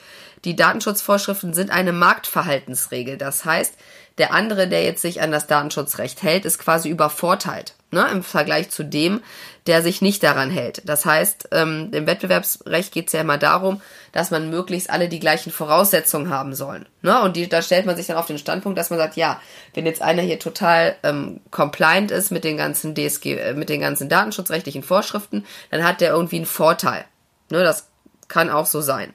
die 0.47 0.55
Datenschutzvorschriften 0.55 1.53
sind 1.53 1.71
eine 1.71 1.91
Marktverhaltensregel. 1.91 3.17
Das 3.17 3.43
heißt, 3.43 3.75
der 4.17 4.33
andere, 4.33 4.67
der 4.69 4.83
jetzt 4.83 5.01
sich 5.01 5.21
an 5.21 5.31
das 5.31 5.45
Datenschutzrecht 5.45 6.23
hält, 6.23 6.45
ist 6.45 6.57
quasi 6.57 6.89
übervorteilt 6.89 7.75
ne, 7.91 8.07
im 8.11 8.23
Vergleich 8.23 8.69
zu 8.69 8.83
dem, 8.83 9.21
der 9.67 9.81
sich 9.81 10.01
nicht 10.01 10.23
daran 10.23 10.49
hält. 10.49 10.81
Das 10.85 11.05
heißt, 11.05 11.49
ähm, 11.51 11.89
im 11.91 12.07
Wettbewerbsrecht 12.07 12.93
geht 12.93 13.07
es 13.07 13.13
ja 13.13 13.19
immer 13.19 13.37
darum, 13.37 13.81
dass 14.13 14.31
man 14.31 14.49
möglichst 14.49 14.89
alle 14.89 15.09
die 15.09 15.19
gleichen 15.19 15.51
Voraussetzungen 15.51 16.29
haben 16.29 16.55
sollen. 16.55 16.87
Ne? 17.01 17.21
Und 17.21 17.35
die, 17.35 17.49
da 17.49 17.61
stellt 17.61 17.85
man 17.85 17.97
sich 17.97 18.07
dann 18.07 18.15
auf 18.15 18.27
den 18.27 18.37
Standpunkt, 18.37 18.79
dass 18.79 18.89
man 18.89 18.99
sagt, 18.99 19.17
ja, 19.17 19.41
wenn 19.73 19.85
jetzt 19.85 20.01
einer 20.01 20.21
hier 20.21 20.39
total 20.39 20.95
ähm, 21.03 21.41
compliant 21.51 22.11
ist 22.11 22.31
mit 22.31 22.45
den 22.45 22.55
ganzen 22.55 22.95
DSG, 22.95 23.35
äh, 23.35 23.53
mit 23.53 23.67
den 23.67 23.81
ganzen 23.81 24.07
datenschutzrechtlichen 24.07 24.83
Vorschriften, 24.83 25.45
dann 25.71 25.83
hat 25.83 25.99
der 25.99 26.11
irgendwie 26.11 26.37
einen 26.37 26.45
Vorteil. 26.45 27.03
Ne? 27.49 27.63
Das 27.63 27.89
kann 28.29 28.49
auch 28.49 28.65
so 28.65 28.79
sein. 28.81 29.13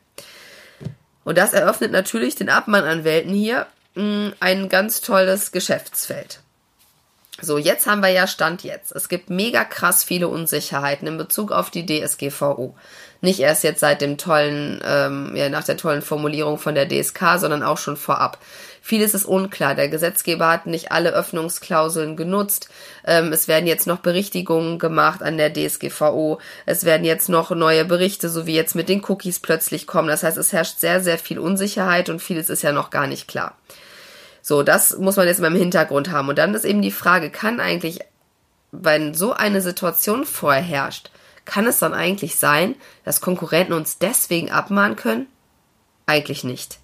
Und 1.25 1.39
das 1.39 1.53
eröffnet 1.53 1.93
natürlich 1.93 2.35
den 2.35 2.49
Abmahnanwälten 2.49 3.33
hier 3.33 3.67
ein 3.95 4.69
ganz 4.69 5.03
tolles 5.03 5.53
Geschäftsfeld. 5.53 6.41
So, 7.41 7.59
jetzt 7.59 7.87
haben 7.87 8.03
wir 8.03 8.09
ja 8.09 8.27
Stand 8.27 8.63
jetzt. 8.63 8.93
Es 8.93 9.09
gibt 9.09 9.29
mega 9.29 9.65
krass 9.65 10.05
viele 10.05 10.29
Unsicherheiten 10.29 11.09
in 11.09 11.19
Bezug 11.19 11.51
auf 11.51 11.71
die 11.71 11.85
DSGVO. 11.85 12.75
Nicht 13.21 13.41
erst 13.41 13.65
jetzt 13.65 13.81
seit 13.81 14.01
dem 14.01 14.17
tollen, 14.17 14.81
ähm, 14.85 15.35
ja, 15.35 15.49
nach 15.49 15.65
der 15.65 15.77
tollen 15.77 16.03
Formulierung 16.03 16.59
von 16.59 16.75
der 16.75 16.89
DSK, 16.89 17.39
sondern 17.39 17.63
auch 17.63 17.79
schon 17.79 17.97
vorab. 17.97 18.39
Vieles 18.85 19.15
ist 19.15 19.25
unklar. 19.25 19.77
Der 19.77 19.89
Gesetzgeber 19.89 20.49
hat 20.51 20.67
nicht 20.67 20.91
alle 20.91 21.13
Öffnungsklauseln 21.13 22.17
genutzt. 22.17 22.69
Ähm, 23.07 23.33
es 23.33 23.47
werden 23.47 23.69
jetzt 23.69 23.87
noch 23.87 24.01
Berichtigungen 24.01 24.81
gemacht 24.81 25.23
an 25.23 25.39
der 25.39 25.53
DSGVO. 25.55 26.41
Es 26.67 26.85
werden 26.85 27.05
jetzt 27.05 27.29
noch 27.29 27.53
neue 27.53 27.85
Berichte, 27.85 28.29
so 28.29 28.45
wie 28.45 28.57
jetzt 28.57 28.75
mit 28.75 28.89
den 28.89 29.05
Cookies 29.05 29.39
plötzlich 29.39 29.87
kommen. 29.87 30.09
Das 30.09 30.25
heißt, 30.25 30.37
es 30.37 30.53
herrscht 30.53 30.81
sehr, 30.81 31.01
sehr 31.01 31.17
viel 31.17 31.39
Unsicherheit 31.39 32.09
und 32.09 32.21
vieles 32.21 32.51
ist 32.51 32.63
ja 32.63 32.73
noch 32.73 32.91
gar 32.91 33.07
nicht 33.07 33.29
klar. 33.29 33.57
So, 34.43 34.65
das 34.65 34.99
muss 34.99 35.15
man 35.15 35.29
jetzt 35.29 35.41
mal 35.41 35.47
im 35.47 35.57
Hintergrund 35.57 36.11
haben. 36.11 36.29
Und 36.29 36.37
dann 36.37 36.53
ist 36.53 36.65
eben 36.65 36.83
die 36.83 36.91
Frage, 36.91 37.31
kann 37.31 37.61
eigentlich, 37.61 38.01
wenn 38.73 39.15
so 39.15 39.33
eine 39.33 39.63
Situation 39.63 40.27
vorherrscht, 40.27 41.13
kann 41.45 41.69
es 41.69 41.79
dann 41.79 41.95
eigentlich 41.95 42.35
sein, 42.37 42.75
dass 43.05 43.21
Konkurrenten 43.21 43.75
uns 43.75 43.99
deswegen 43.99 44.51
abmahnen 44.51 44.97
können? 44.97 45.29
Eigentlich 46.07 46.43
nicht. 46.43 46.79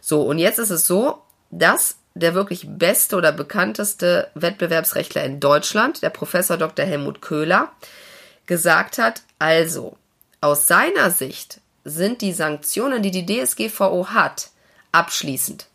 So, 0.00 0.22
und 0.22 0.38
jetzt 0.38 0.60
ist 0.60 0.70
es 0.70 0.86
so, 0.86 1.22
dass 1.52 1.96
der 2.14 2.34
wirklich 2.34 2.66
beste 2.68 3.16
oder 3.16 3.30
bekannteste 3.30 4.30
Wettbewerbsrechtler 4.34 5.22
in 5.24 5.38
Deutschland, 5.38 6.02
der 6.02 6.10
Professor 6.10 6.56
Dr. 6.56 6.84
Helmut 6.84 7.22
Köhler, 7.22 7.70
gesagt 8.46 8.98
hat, 8.98 9.22
also, 9.38 9.96
aus 10.40 10.66
seiner 10.66 11.10
Sicht 11.10 11.60
sind 11.84 12.20
die 12.20 12.32
Sanktionen, 12.32 13.02
die 13.02 13.10
die 13.10 13.26
DSGVO 13.26 14.08
hat, 14.08 14.50
abschließend. 14.90 15.66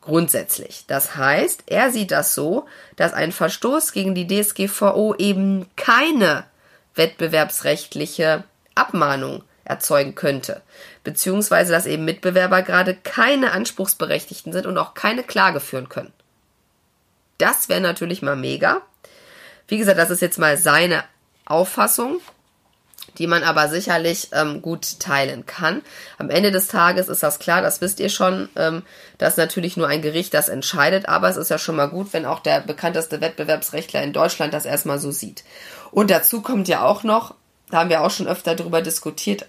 Grundsätzlich. 0.00 0.84
Das 0.86 1.16
heißt, 1.16 1.64
er 1.66 1.90
sieht 1.90 2.10
das 2.10 2.34
so, 2.34 2.66
dass 2.96 3.14
ein 3.14 3.32
Verstoß 3.32 3.92
gegen 3.92 4.14
die 4.14 4.26
DSGVO 4.26 5.14
eben 5.16 5.66
keine 5.76 6.44
wettbewerbsrechtliche 6.94 8.44
Abmahnung 8.74 9.42
erzeugen 9.64 10.14
könnte, 10.14 10.62
beziehungsweise 11.02 11.72
dass 11.72 11.86
eben 11.86 12.04
Mitbewerber 12.04 12.62
gerade 12.62 12.94
keine 12.94 13.52
Anspruchsberechtigten 13.52 14.52
sind 14.52 14.66
und 14.66 14.78
auch 14.78 14.94
keine 14.94 15.22
Klage 15.22 15.60
führen 15.60 15.88
können. 15.88 16.12
Das 17.38 17.68
wäre 17.68 17.80
natürlich 17.80 18.22
mal 18.22 18.36
mega. 18.36 18.82
Wie 19.66 19.78
gesagt, 19.78 19.98
das 19.98 20.10
ist 20.10 20.22
jetzt 20.22 20.38
mal 20.38 20.56
seine 20.56 21.04
Auffassung 21.46 22.20
die 23.18 23.26
man 23.26 23.42
aber 23.42 23.68
sicherlich 23.68 24.28
ähm, 24.32 24.62
gut 24.62 24.98
teilen 24.98 25.46
kann. 25.46 25.82
Am 26.18 26.30
Ende 26.30 26.50
des 26.50 26.68
Tages 26.68 27.08
ist 27.08 27.22
das 27.22 27.38
klar, 27.38 27.62
das 27.62 27.80
wisst 27.80 28.00
ihr 28.00 28.08
schon, 28.08 28.48
ähm, 28.56 28.82
dass 29.18 29.36
natürlich 29.36 29.76
nur 29.76 29.88
ein 29.88 30.02
Gericht 30.02 30.34
das 30.34 30.48
entscheidet, 30.48 31.08
aber 31.08 31.28
es 31.28 31.36
ist 31.36 31.50
ja 31.50 31.58
schon 31.58 31.76
mal 31.76 31.88
gut, 31.88 32.12
wenn 32.12 32.26
auch 32.26 32.40
der 32.40 32.60
bekannteste 32.60 33.20
Wettbewerbsrechtler 33.20 34.02
in 34.02 34.12
Deutschland 34.12 34.52
das 34.52 34.64
erstmal 34.64 34.98
so 34.98 35.10
sieht. 35.10 35.44
Und 35.90 36.10
dazu 36.10 36.42
kommt 36.42 36.68
ja 36.68 36.84
auch 36.84 37.04
noch, 37.04 37.34
da 37.70 37.78
haben 37.78 37.90
wir 37.90 38.02
auch 38.02 38.10
schon 38.10 38.26
öfter 38.28 38.54
darüber 38.54 38.82
diskutiert 38.82 39.46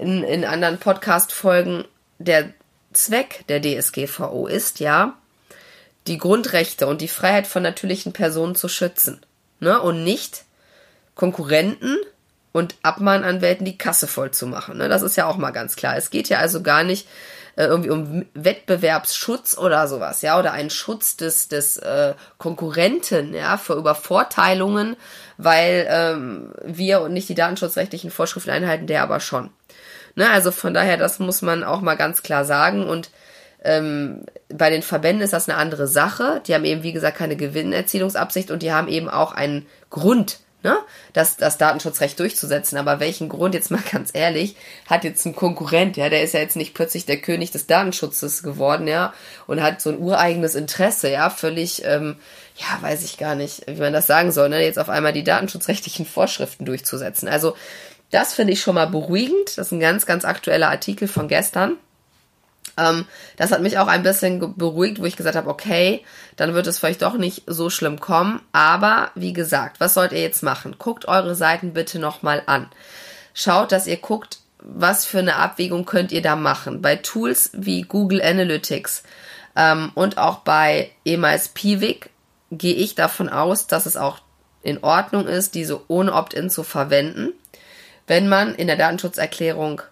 in, 0.00 0.24
in 0.24 0.44
anderen 0.44 0.78
Podcast-Folgen, 0.78 1.84
der 2.18 2.50
Zweck 2.92 3.44
der 3.48 3.60
DSGVO 3.60 4.46
ist 4.46 4.80
ja, 4.80 5.14
die 6.06 6.18
Grundrechte 6.18 6.86
und 6.86 7.02
die 7.02 7.08
Freiheit 7.08 7.46
von 7.46 7.62
natürlichen 7.62 8.12
Personen 8.12 8.54
zu 8.54 8.68
schützen. 8.68 9.20
Ne? 9.60 9.80
Und 9.80 10.02
nicht 10.02 10.44
Konkurrenten 11.14 11.98
und 12.52 12.74
Abmahnanwälten 12.82 13.66
die 13.66 13.78
Kasse 13.78 14.06
voll 14.06 14.30
zu 14.30 14.46
machen. 14.46 14.78
Ne? 14.78 14.88
Das 14.88 15.02
ist 15.02 15.16
ja 15.16 15.26
auch 15.26 15.36
mal 15.36 15.50
ganz 15.50 15.76
klar. 15.76 15.96
Es 15.96 16.10
geht 16.10 16.28
ja 16.30 16.38
also 16.38 16.62
gar 16.62 16.82
nicht 16.82 17.06
äh, 17.56 17.64
irgendwie 17.64 17.90
um 17.90 18.26
Wettbewerbsschutz 18.34 19.56
oder 19.58 19.86
sowas, 19.88 20.22
ja, 20.22 20.38
oder 20.38 20.52
einen 20.52 20.70
Schutz 20.70 21.16
des, 21.16 21.48
des 21.48 21.76
äh, 21.78 22.14
Konkurrenten, 22.38 23.34
ja, 23.34 23.56
vor 23.56 23.76
Übervorteilungen, 23.76 24.96
weil 25.36 25.86
ähm, 25.90 26.52
wir 26.64 27.00
und 27.00 27.12
nicht 27.12 27.28
die 27.28 27.34
datenschutzrechtlichen 27.34 28.10
Vorschriften 28.10 28.50
einhalten, 28.50 28.86
der 28.86 29.02
aber 29.02 29.20
schon. 29.20 29.50
Ne? 30.14 30.28
Also 30.30 30.50
von 30.50 30.74
daher, 30.74 30.96
das 30.96 31.18
muss 31.18 31.42
man 31.42 31.64
auch 31.64 31.80
mal 31.80 31.96
ganz 31.96 32.22
klar 32.22 32.44
sagen 32.44 32.86
und 32.86 33.10
ähm, 33.62 34.24
bei 34.48 34.70
den 34.70 34.82
Verbänden 34.82 35.22
ist 35.22 35.32
das 35.32 35.48
eine 35.48 35.58
andere 35.58 35.86
Sache. 35.86 36.40
Die 36.46 36.54
haben 36.54 36.64
eben, 36.64 36.82
wie 36.82 36.92
gesagt, 36.92 37.18
keine 37.18 37.36
Gewinnerzielungsabsicht 37.36 38.50
und 38.50 38.62
die 38.62 38.72
haben 38.72 38.88
eben 38.88 39.08
auch 39.08 39.32
einen 39.32 39.66
Grund, 39.90 40.40
ne, 40.62 40.76
das, 41.12 41.36
das 41.36 41.58
Datenschutzrecht 41.58 42.18
durchzusetzen. 42.18 42.78
Aber 42.78 43.00
welchen 43.00 43.28
Grund, 43.28 43.54
jetzt 43.54 43.70
mal 43.70 43.82
ganz 43.92 44.10
ehrlich, 44.12 44.56
hat 44.86 45.04
jetzt 45.04 45.24
ein 45.26 45.34
Konkurrent, 45.34 45.96
ja, 45.96 46.08
der 46.08 46.22
ist 46.22 46.34
ja 46.34 46.40
jetzt 46.40 46.56
nicht 46.56 46.74
plötzlich 46.74 47.06
der 47.06 47.18
König 47.18 47.50
des 47.50 47.66
Datenschutzes 47.66 48.42
geworden, 48.42 48.88
ja, 48.88 49.12
und 49.46 49.62
hat 49.62 49.80
so 49.80 49.90
ein 49.90 49.98
ureigenes 49.98 50.54
Interesse, 50.54 51.10
ja, 51.10 51.30
völlig, 51.30 51.84
ähm, 51.84 52.16
ja, 52.56 52.82
weiß 52.82 53.04
ich 53.04 53.18
gar 53.18 53.34
nicht, 53.34 53.66
wie 53.66 53.80
man 53.80 53.92
das 53.92 54.06
sagen 54.06 54.32
soll, 54.32 54.48
ne, 54.48 54.62
jetzt 54.62 54.78
auf 54.78 54.88
einmal 54.88 55.12
die 55.12 55.24
datenschutzrechtlichen 55.24 56.06
Vorschriften 56.06 56.64
durchzusetzen. 56.64 57.28
Also, 57.28 57.56
das 58.10 58.34
finde 58.34 58.52
ich 58.52 58.60
schon 58.60 58.74
mal 58.74 58.88
beruhigend. 58.88 59.56
Das 59.56 59.68
ist 59.68 59.72
ein 59.72 59.80
ganz, 59.80 60.04
ganz 60.04 60.24
aktueller 60.24 60.68
Artikel 60.68 61.06
von 61.06 61.28
gestern. 61.28 61.76
Ähm, 62.80 63.04
das 63.36 63.52
hat 63.52 63.60
mich 63.60 63.78
auch 63.78 63.88
ein 63.88 64.02
bisschen 64.02 64.56
beruhigt, 64.56 65.00
wo 65.00 65.04
ich 65.04 65.16
gesagt 65.16 65.36
habe, 65.36 65.50
okay, 65.50 66.04
dann 66.36 66.54
wird 66.54 66.66
es 66.66 66.78
vielleicht 66.78 67.02
doch 67.02 67.16
nicht 67.16 67.42
so 67.46 67.70
schlimm 67.70 68.00
kommen. 68.00 68.40
Aber 68.52 69.10
wie 69.14 69.32
gesagt, 69.32 69.80
was 69.80 69.94
sollt 69.94 70.12
ihr 70.12 70.22
jetzt 70.22 70.42
machen? 70.42 70.76
Guckt 70.78 71.06
eure 71.06 71.34
Seiten 71.34 71.72
bitte 71.72 71.98
nochmal 71.98 72.42
an. 72.46 72.68
Schaut, 73.34 73.72
dass 73.72 73.86
ihr 73.86 73.98
guckt, 73.98 74.38
was 74.58 75.04
für 75.04 75.18
eine 75.18 75.36
Abwägung 75.36 75.84
könnt 75.84 76.12
ihr 76.12 76.22
da 76.22 76.36
machen. 76.36 76.82
Bei 76.82 76.96
Tools 76.96 77.50
wie 77.52 77.82
Google 77.82 78.22
Analytics 78.22 79.02
ähm, 79.56 79.90
und 79.94 80.18
auch 80.18 80.38
bei 80.38 80.90
ehemals 81.04 81.48
Piwik 81.48 82.10
gehe 82.50 82.74
ich 82.74 82.94
davon 82.94 83.28
aus, 83.28 83.66
dass 83.66 83.86
es 83.86 83.96
auch 83.96 84.18
in 84.62 84.82
Ordnung 84.82 85.26
ist, 85.26 85.54
diese 85.54 85.80
ohne 85.88 86.12
Opt-in 86.12 86.50
zu 86.50 86.62
verwenden, 86.62 87.32
wenn 88.06 88.28
man 88.28 88.54
in 88.54 88.66
der 88.66 88.76
Datenschutzerklärung 88.76 89.82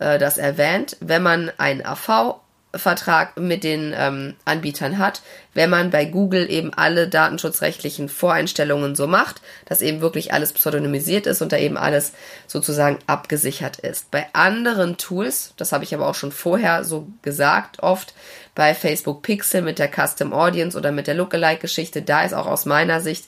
äh, 0.00 0.18
das 0.18 0.36
erwähnt, 0.36 0.96
wenn 1.00 1.22
man 1.22 1.52
einen 1.58 1.84
AV 1.84 2.40
Vertrag 2.72 3.36
mit 3.36 3.64
den 3.64 3.92
ähm, 3.96 4.36
Anbietern 4.44 4.98
hat, 4.98 5.22
wenn 5.54 5.70
man 5.70 5.90
bei 5.90 6.04
Google 6.04 6.48
eben 6.48 6.72
alle 6.72 7.08
datenschutzrechtlichen 7.08 8.08
Voreinstellungen 8.08 8.94
so 8.94 9.08
macht, 9.08 9.42
dass 9.64 9.82
eben 9.82 10.00
wirklich 10.00 10.32
alles 10.32 10.52
pseudonymisiert 10.52 11.26
ist 11.26 11.42
und 11.42 11.50
da 11.50 11.56
eben 11.56 11.76
alles 11.76 12.12
sozusagen 12.46 13.00
abgesichert 13.08 13.80
ist. 13.80 14.12
Bei 14.12 14.26
anderen 14.34 14.98
Tools, 14.98 15.52
das 15.56 15.72
habe 15.72 15.82
ich 15.82 15.92
aber 15.94 16.06
auch 16.06 16.14
schon 16.14 16.30
vorher 16.30 16.84
so 16.84 17.08
gesagt, 17.22 17.82
oft 17.82 18.14
bei 18.54 18.72
Facebook 18.72 19.22
Pixel 19.22 19.62
mit 19.62 19.80
der 19.80 19.90
Custom 19.90 20.32
Audience 20.32 20.78
oder 20.78 20.92
mit 20.92 21.08
der 21.08 21.14
Lookalike-Geschichte, 21.14 22.02
da 22.02 22.22
ist 22.22 22.34
auch 22.34 22.46
aus 22.46 22.66
meiner 22.66 23.00
Sicht 23.00 23.24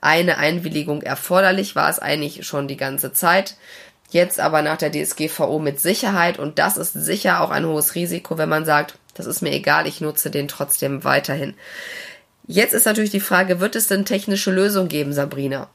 eine 0.00 0.38
Einwilligung 0.38 1.02
erforderlich, 1.02 1.74
war 1.74 1.90
es 1.90 1.98
eigentlich 1.98 2.46
schon 2.46 2.68
die 2.68 2.76
ganze 2.76 3.12
Zeit. 3.12 3.56
Jetzt 4.10 4.38
aber 4.38 4.62
nach 4.62 4.76
der 4.76 4.92
DSGVO 4.92 5.58
mit 5.58 5.80
Sicherheit 5.80 6.38
und 6.38 6.58
das 6.58 6.76
ist 6.76 6.92
sicher 6.92 7.40
auch 7.40 7.50
ein 7.50 7.66
hohes 7.66 7.94
Risiko, 7.94 8.38
wenn 8.38 8.48
man 8.48 8.64
sagt, 8.64 8.98
das 9.14 9.26
ist 9.26 9.42
mir 9.42 9.52
egal, 9.52 9.86
ich 9.86 10.00
nutze 10.00 10.30
den 10.30 10.48
trotzdem 10.48 11.04
weiterhin. 11.04 11.54
Jetzt 12.46 12.74
ist 12.74 12.86
natürlich 12.86 13.10
die 13.10 13.20
Frage, 13.20 13.60
wird 13.60 13.74
es 13.74 13.88
denn 13.88 14.04
technische 14.04 14.50
Lösungen 14.50 14.88
geben, 14.88 15.12
Sabrina? 15.12 15.68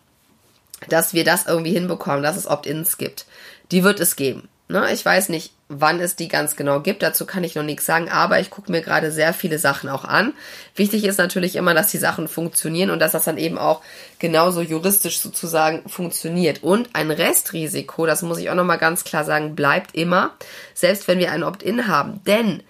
Dass 0.87 1.13
wir 1.13 1.23
das 1.23 1.47
irgendwie 1.47 1.73
hinbekommen, 1.73 2.23
dass 2.23 2.37
es 2.37 2.47
Opt-ins 2.47 2.97
gibt. 2.97 3.25
Die 3.71 3.83
wird 3.83 3.99
es 3.99 4.15
geben. 4.15 4.47
Ne? 4.71 4.93
Ich 4.93 5.03
weiß 5.03 5.29
nicht, 5.29 5.51
wann 5.67 5.99
es 5.99 6.15
die 6.15 6.27
ganz 6.27 6.55
genau 6.55 6.79
gibt. 6.79 7.01
Dazu 7.01 7.25
kann 7.25 7.43
ich 7.43 7.55
noch 7.55 7.63
nichts 7.63 7.87
sagen, 7.87 8.07
aber 8.07 8.39
ich 8.39 8.51
gucke 8.51 8.71
mir 8.71 8.81
gerade 8.81 9.11
sehr 9.11 9.33
viele 9.33 9.57
Sachen 9.57 9.89
auch 9.89 10.05
an. 10.05 10.33
Wichtig 10.75 11.05
ist 11.05 11.17
natürlich 11.17 11.55
immer, 11.55 11.73
dass 11.73 11.89
die 11.89 11.97
Sachen 11.97 12.27
funktionieren 12.27 12.91
und 12.91 12.99
dass 12.99 13.13
das 13.13 13.25
dann 13.25 13.39
eben 13.39 13.57
auch 13.57 13.81
genauso 14.19 14.61
juristisch 14.61 15.21
sozusagen 15.21 15.89
funktioniert. 15.89 16.61
Und 16.61 16.89
ein 16.93 17.09
Restrisiko, 17.09 18.05
das 18.05 18.21
muss 18.21 18.37
ich 18.37 18.51
auch 18.51 18.55
nochmal 18.55 18.77
ganz 18.77 19.03
klar 19.03 19.25
sagen, 19.25 19.55
bleibt 19.55 19.95
immer, 19.95 20.35
selbst 20.75 21.07
wenn 21.07 21.17
wir 21.17 21.31
ein 21.31 21.43
Opt-in 21.43 21.87
haben. 21.87 22.23
Denn 22.25 22.61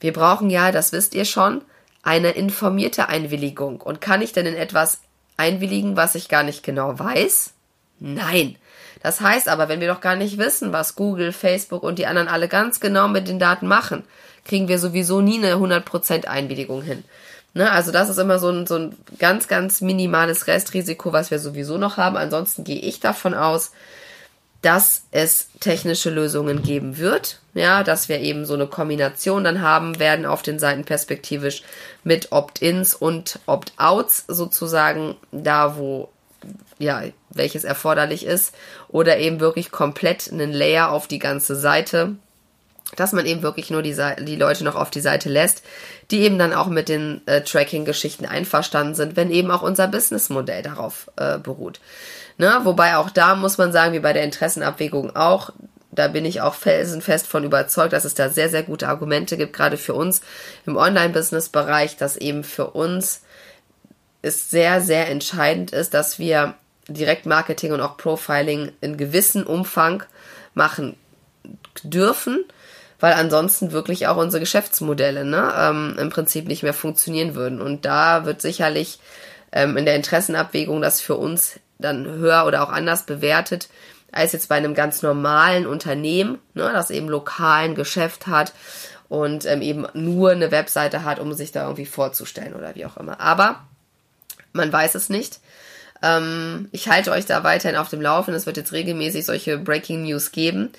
wir 0.00 0.12
brauchen 0.12 0.50
ja, 0.50 0.72
das 0.72 0.90
wisst 0.90 1.14
ihr 1.14 1.24
schon, 1.24 1.62
eine 2.02 2.32
informierte 2.32 3.08
Einwilligung. 3.08 3.80
Und 3.80 4.00
kann 4.00 4.20
ich 4.20 4.32
denn 4.32 4.46
in 4.46 4.56
etwas 4.56 4.98
einwilligen, 5.36 5.96
was 5.96 6.16
ich 6.16 6.28
gar 6.28 6.42
nicht 6.42 6.64
genau 6.64 6.98
weiß? 6.98 7.52
Nein. 8.00 8.56
Das 9.02 9.20
heißt 9.20 9.48
aber, 9.48 9.68
wenn 9.68 9.80
wir 9.80 9.88
doch 9.88 10.00
gar 10.00 10.16
nicht 10.16 10.38
wissen, 10.38 10.72
was 10.72 10.96
Google, 10.96 11.32
Facebook 11.32 11.82
und 11.82 11.98
die 11.98 12.06
anderen 12.06 12.28
alle 12.28 12.48
ganz 12.48 12.80
genau 12.80 13.08
mit 13.08 13.28
den 13.28 13.38
Daten 13.38 13.66
machen, 13.66 14.04
kriegen 14.44 14.68
wir 14.68 14.78
sowieso 14.78 15.20
nie 15.20 15.38
eine 15.38 15.54
100% 15.54 16.26
Einwilligung 16.26 16.82
hin. 16.82 17.04
Ne, 17.52 17.70
also 17.70 17.90
das 17.90 18.08
ist 18.08 18.18
immer 18.18 18.38
so 18.38 18.50
ein, 18.50 18.66
so 18.66 18.76
ein 18.76 18.96
ganz, 19.18 19.48
ganz 19.48 19.80
minimales 19.80 20.46
Restrisiko, 20.46 21.12
was 21.12 21.32
wir 21.32 21.40
sowieso 21.40 21.78
noch 21.78 21.96
haben. 21.96 22.16
Ansonsten 22.16 22.62
gehe 22.62 22.78
ich 22.78 23.00
davon 23.00 23.34
aus, 23.34 23.72
dass 24.62 25.02
es 25.10 25.48
technische 25.58 26.10
Lösungen 26.10 26.62
geben 26.62 26.98
wird. 26.98 27.40
Ja, 27.54 27.82
dass 27.82 28.08
wir 28.08 28.20
eben 28.20 28.44
so 28.44 28.54
eine 28.54 28.68
Kombination 28.68 29.42
dann 29.42 29.60
haben 29.60 29.98
werden 29.98 30.26
auf 30.26 30.42
den 30.42 30.60
Seiten 30.60 30.84
perspektivisch 30.84 31.64
mit 32.04 32.30
Opt-ins 32.30 32.94
und 32.94 33.40
Opt-outs 33.46 34.24
sozusagen 34.28 35.16
da, 35.32 35.76
wo 35.76 36.10
ja, 36.80 37.02
welches 37.28 37.62
erforderlich 37.64 38.26
ist, 38.26 38.54
oder 38.88 39.18
eben 39.18 39.38
wirklich 39.38 39.70
komplett 39.70 40.32
einen 40.32 40.52
Layer 40.52 40.90
auf 40.90 41.06
die 41.06 41.18
ganze 41.18 41.54
Seite, 41.54 42.16
dass 42.96 43.12
man 43.12 43.26
eben 43.26 43.42
wirklich 43.42 43.70
nur 43.70 43.82
die, 43.82 43.96
die 44.20 44.36
Leute 44.36 44.64
noch 44.64 44.74
auf 44.74 44.90
die 44.90 45.00
Seite 45.00 45.28
lässt, 45.28 45.62
die 46.10 46.22
eben 46.22 46.38
dann 46.38 46.54
auch 46.54 46.66
mit 46.66 46.88
den 46.88 47.20
äh, 47.26 47.42
Tracking-Geschichten 47.42 48.26
einverstanden 48.26 48.94
sind, 48.94 49.14
wenn 49.14 49.30
eben 49.30 49.50
auch 49.50 49.62
unser 49.62 49.86
Businessmodell 49.86 50.62
darauf 50.62 51.10
äh, 51.16 51.38
beruht. 51.38 51.80
Ne? 52.38 52.60
Wobei 52.64 52.96
auch 52.96 53.10
da 53.10 53.36
muss 53.36 53.58
man 53.58 53.72
sagen, 53.72 53.92
wie 53.92 54.00
bei 54.00 54.14
der 54.14 54.24
Interessenabwägung 54.24 55.14
auch, 55.14 55.50
da 55.92 56.08
bin 56.08 56.24
ich 56.24 56.40
auch 56.40 56.54
felsenfest 56.54 57.26
von 57.26 57.44
überzeugt, 57.44 57.92
dass 57.92 58.04
es 58.04 58.14
da 58.14 58.30
sehr, 58.30 58.48
sehr 58.48 58.62
gute 58.62 58.88
Argumente 58.88 59.36
gibt, 59.36 59.52
gerade 59.52 59.76
für 59.76 59.94
uns 59.94 60.22
im 60.66 60.76
Online-Business-Bereich, 60.76 61.96
dass 61.96 62.16
eben 62.16 62.42
für 62.42 62.70
uns 62.70 63.22
es 64.22 64.50
sehr, 64.50 64.80
sehr 64.80 65.08
entscheidend 65.08 65.72
ist, 65.72 65.94
dass 65.94 66.18
wir 66.18 66.54
Direktmarketing 66.92 67.72
und 67.72 67.80
auch 67.80 67.96
Profiling 67.96 68.72
in 68.80 68.96
gewissem 68.96 69.46
Umfang 69.46 70.02
machen 70.54 70.96
dürfen, 71.82 72.44
weil 72.98 73.14
ansonsten 73.14 73.72
wirklich 73.72 74.06
auch 74.06 74.16
unsere 74.16 74.40
Geschäftsmodelle 74.40 75.24
ne, 75.24 75.52
ähm, 75.56 75.96
im 75.98 76.10
Prinzip 76.10 76.46
nicht 76.46 76.62
mehr 76.62 76.74
funktionieren 76.74 77.34
würden. 77.34 77.60
Und 77.60 77.84
da 77.84 78.24
wird 78.26 78.42
sicherlich 78.42 78.98
ähm, 79.52 79.76
in 79.76 79.84
der 79.84 79.96
Interessenabwägung 79.96 80.82
das 80.82 81.00
für 81.00 81.16
uns 81.16 81.58
dann 81.78 82.06
höher 82.06 82.44
oder 82.46 82.62
auch 82.62 82.70
anders 82.70 83.06
bewertet, 83.06 83.68
als 84.12 84.32
jetzt 84.32 84.48
bei 84.48 84.56
einem 84.56 84.74
ganz 84.74 85.02
normalen 85.02 85.66
Unternehmen, 85.66 86.38
ne, 86.54 86.70
das 86.72 86.90
eben 86.90 87.08
lokalen 87.08 87.74
Geschäft 87.74 88.26
hat 88.26 88.52
und 89.08 89.46
ähm, 89.46 89.62
eben 89.62 89.86
nur 89.94 90.30
eine 90.32 90.50
Webseite 90.50 91.04
hat, 91.04 91.18
um 91.18 91.32
sich 91.32 91.52
da 91.52 91.64
irgendwie 91.64 91.86
vorzustellen 91.86 92.54
oder 92.54 92.74
wie 92.74 92.86
auch 92.86 92.96
immer. 92.96 93.20
Aber 93.20 93.60
man 94.52 94.72
weiß 94.72 94.94
es 94.94 95.08
nicht. 95.08 95.40
Ähm, 96.02 96.68
ich 96.72 96.88
halte 96.88 97.12
euch 97.12 97.26
da 97.26 97.44
weiterhin 97.44 97.78
auf 97.78 97.88
dem 97.88 98.00
Laufenden. 98.00 98.38
Es 98.38 98.46
wird 98.46 98.56
jetzt 98.56 98.72
regelmäßig 98.72 99.26
solche 99.26 99.58
Breaking 99.58 100.02
News 100.02 100.32
geben. 100.32 100.70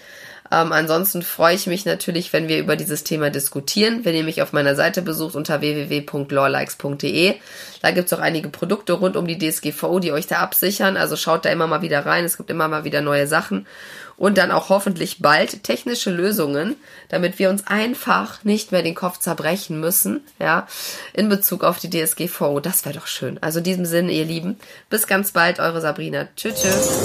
Ähm, 0.54 0.74
ansonsten 0.74 1.22
freue 1.22 1.56
ich 1.56 1.66
mich 1.66 1.86
natürlich, 1.86 2.34
wenn 2.34 2.50
wir 2.50 2.60
über 2.60 2.76
dieses 2.76 3.06
Thema 3.06 3.30
diskutieren. 3.30 4.04
Wenn 4.04 4.16
ihr 4.16 4.24
mich 4.24 4.42
auf 4.42 4.52
meiner 4.52 4.76
Seite 4.76 5.02
besucht 5.02 5.36
unter 5.36 5.62
www.lawlikes.de. 5.62 7.36
Da 7.82 7.92
gibt 7.92 8.08
es 8.08 8.14
auch 8.14 8.22
einige 8.22 8.50
Produkte 8.50 8.94
rund 8.94 9.16
um 9.16 9.28
die 9.28 9.38
DSGVO, 9.38 10.00
die 10.00 10.12
euch 10.12 10.28
da 10.28 10.40
absichern. 10.40 10.98
Also 10.98 11.16
schaut 11.16 11.46
da 11.46 11.50
immer 11.50 11.68
mal 11.68 11.82
wieder 11.82 12.06
rein. 12.06 12.26
Es 12.26 12.36
gibt 12.36 12.50
immer 12.50 12.68
mal 12.68 12.84
wieder 12.84 13.00
neue 13.00 13.28
Sachen. 13.28 13.66
Und 14.22 14.38
dann 14.38 14.52
auch 14.52 14.70
hoffentlich 14.70 15.18
bald 15.18 15.64
technische 15.64 16.12
Lösungen, 16.12 16.76
damit 17.10 17.40
wir 17.40 17.50
uns 17.50 17.66
einfach 17.66 18.44
nicht 18.44 18.72
mehr 18.72 18.84
den 18.84 18.94
Kopf 18.94 19.18
zerbrechen 19.18 19.80
müssen, 19.80 20.22
ja, 20.38 20.68
in 21.12 21.28
Bezug 21.28 21.64
auf 21.64 21.80
die 21.80 21.90
DSGVO. 21.90 22.60
Das 22.60 22.86
wäre 22.86 22.94
doch 22.94 23.08
schön. 23.08 23.40
Also 23.42 23.58
in 23.58 23.64
diesem 23.64 23.88
Sinne, 23.88 24.12
ihr 24.12 24.26
Lieben, 24.26 24.60
bis 24.92 25.08
ganz 25.08 25.32
bald, 25.32 25.58
eure 25.58 25.82
Sabrina. 25.82 26.28
Tschüss, 26.36 26.62
tschüss. 26.62 27.02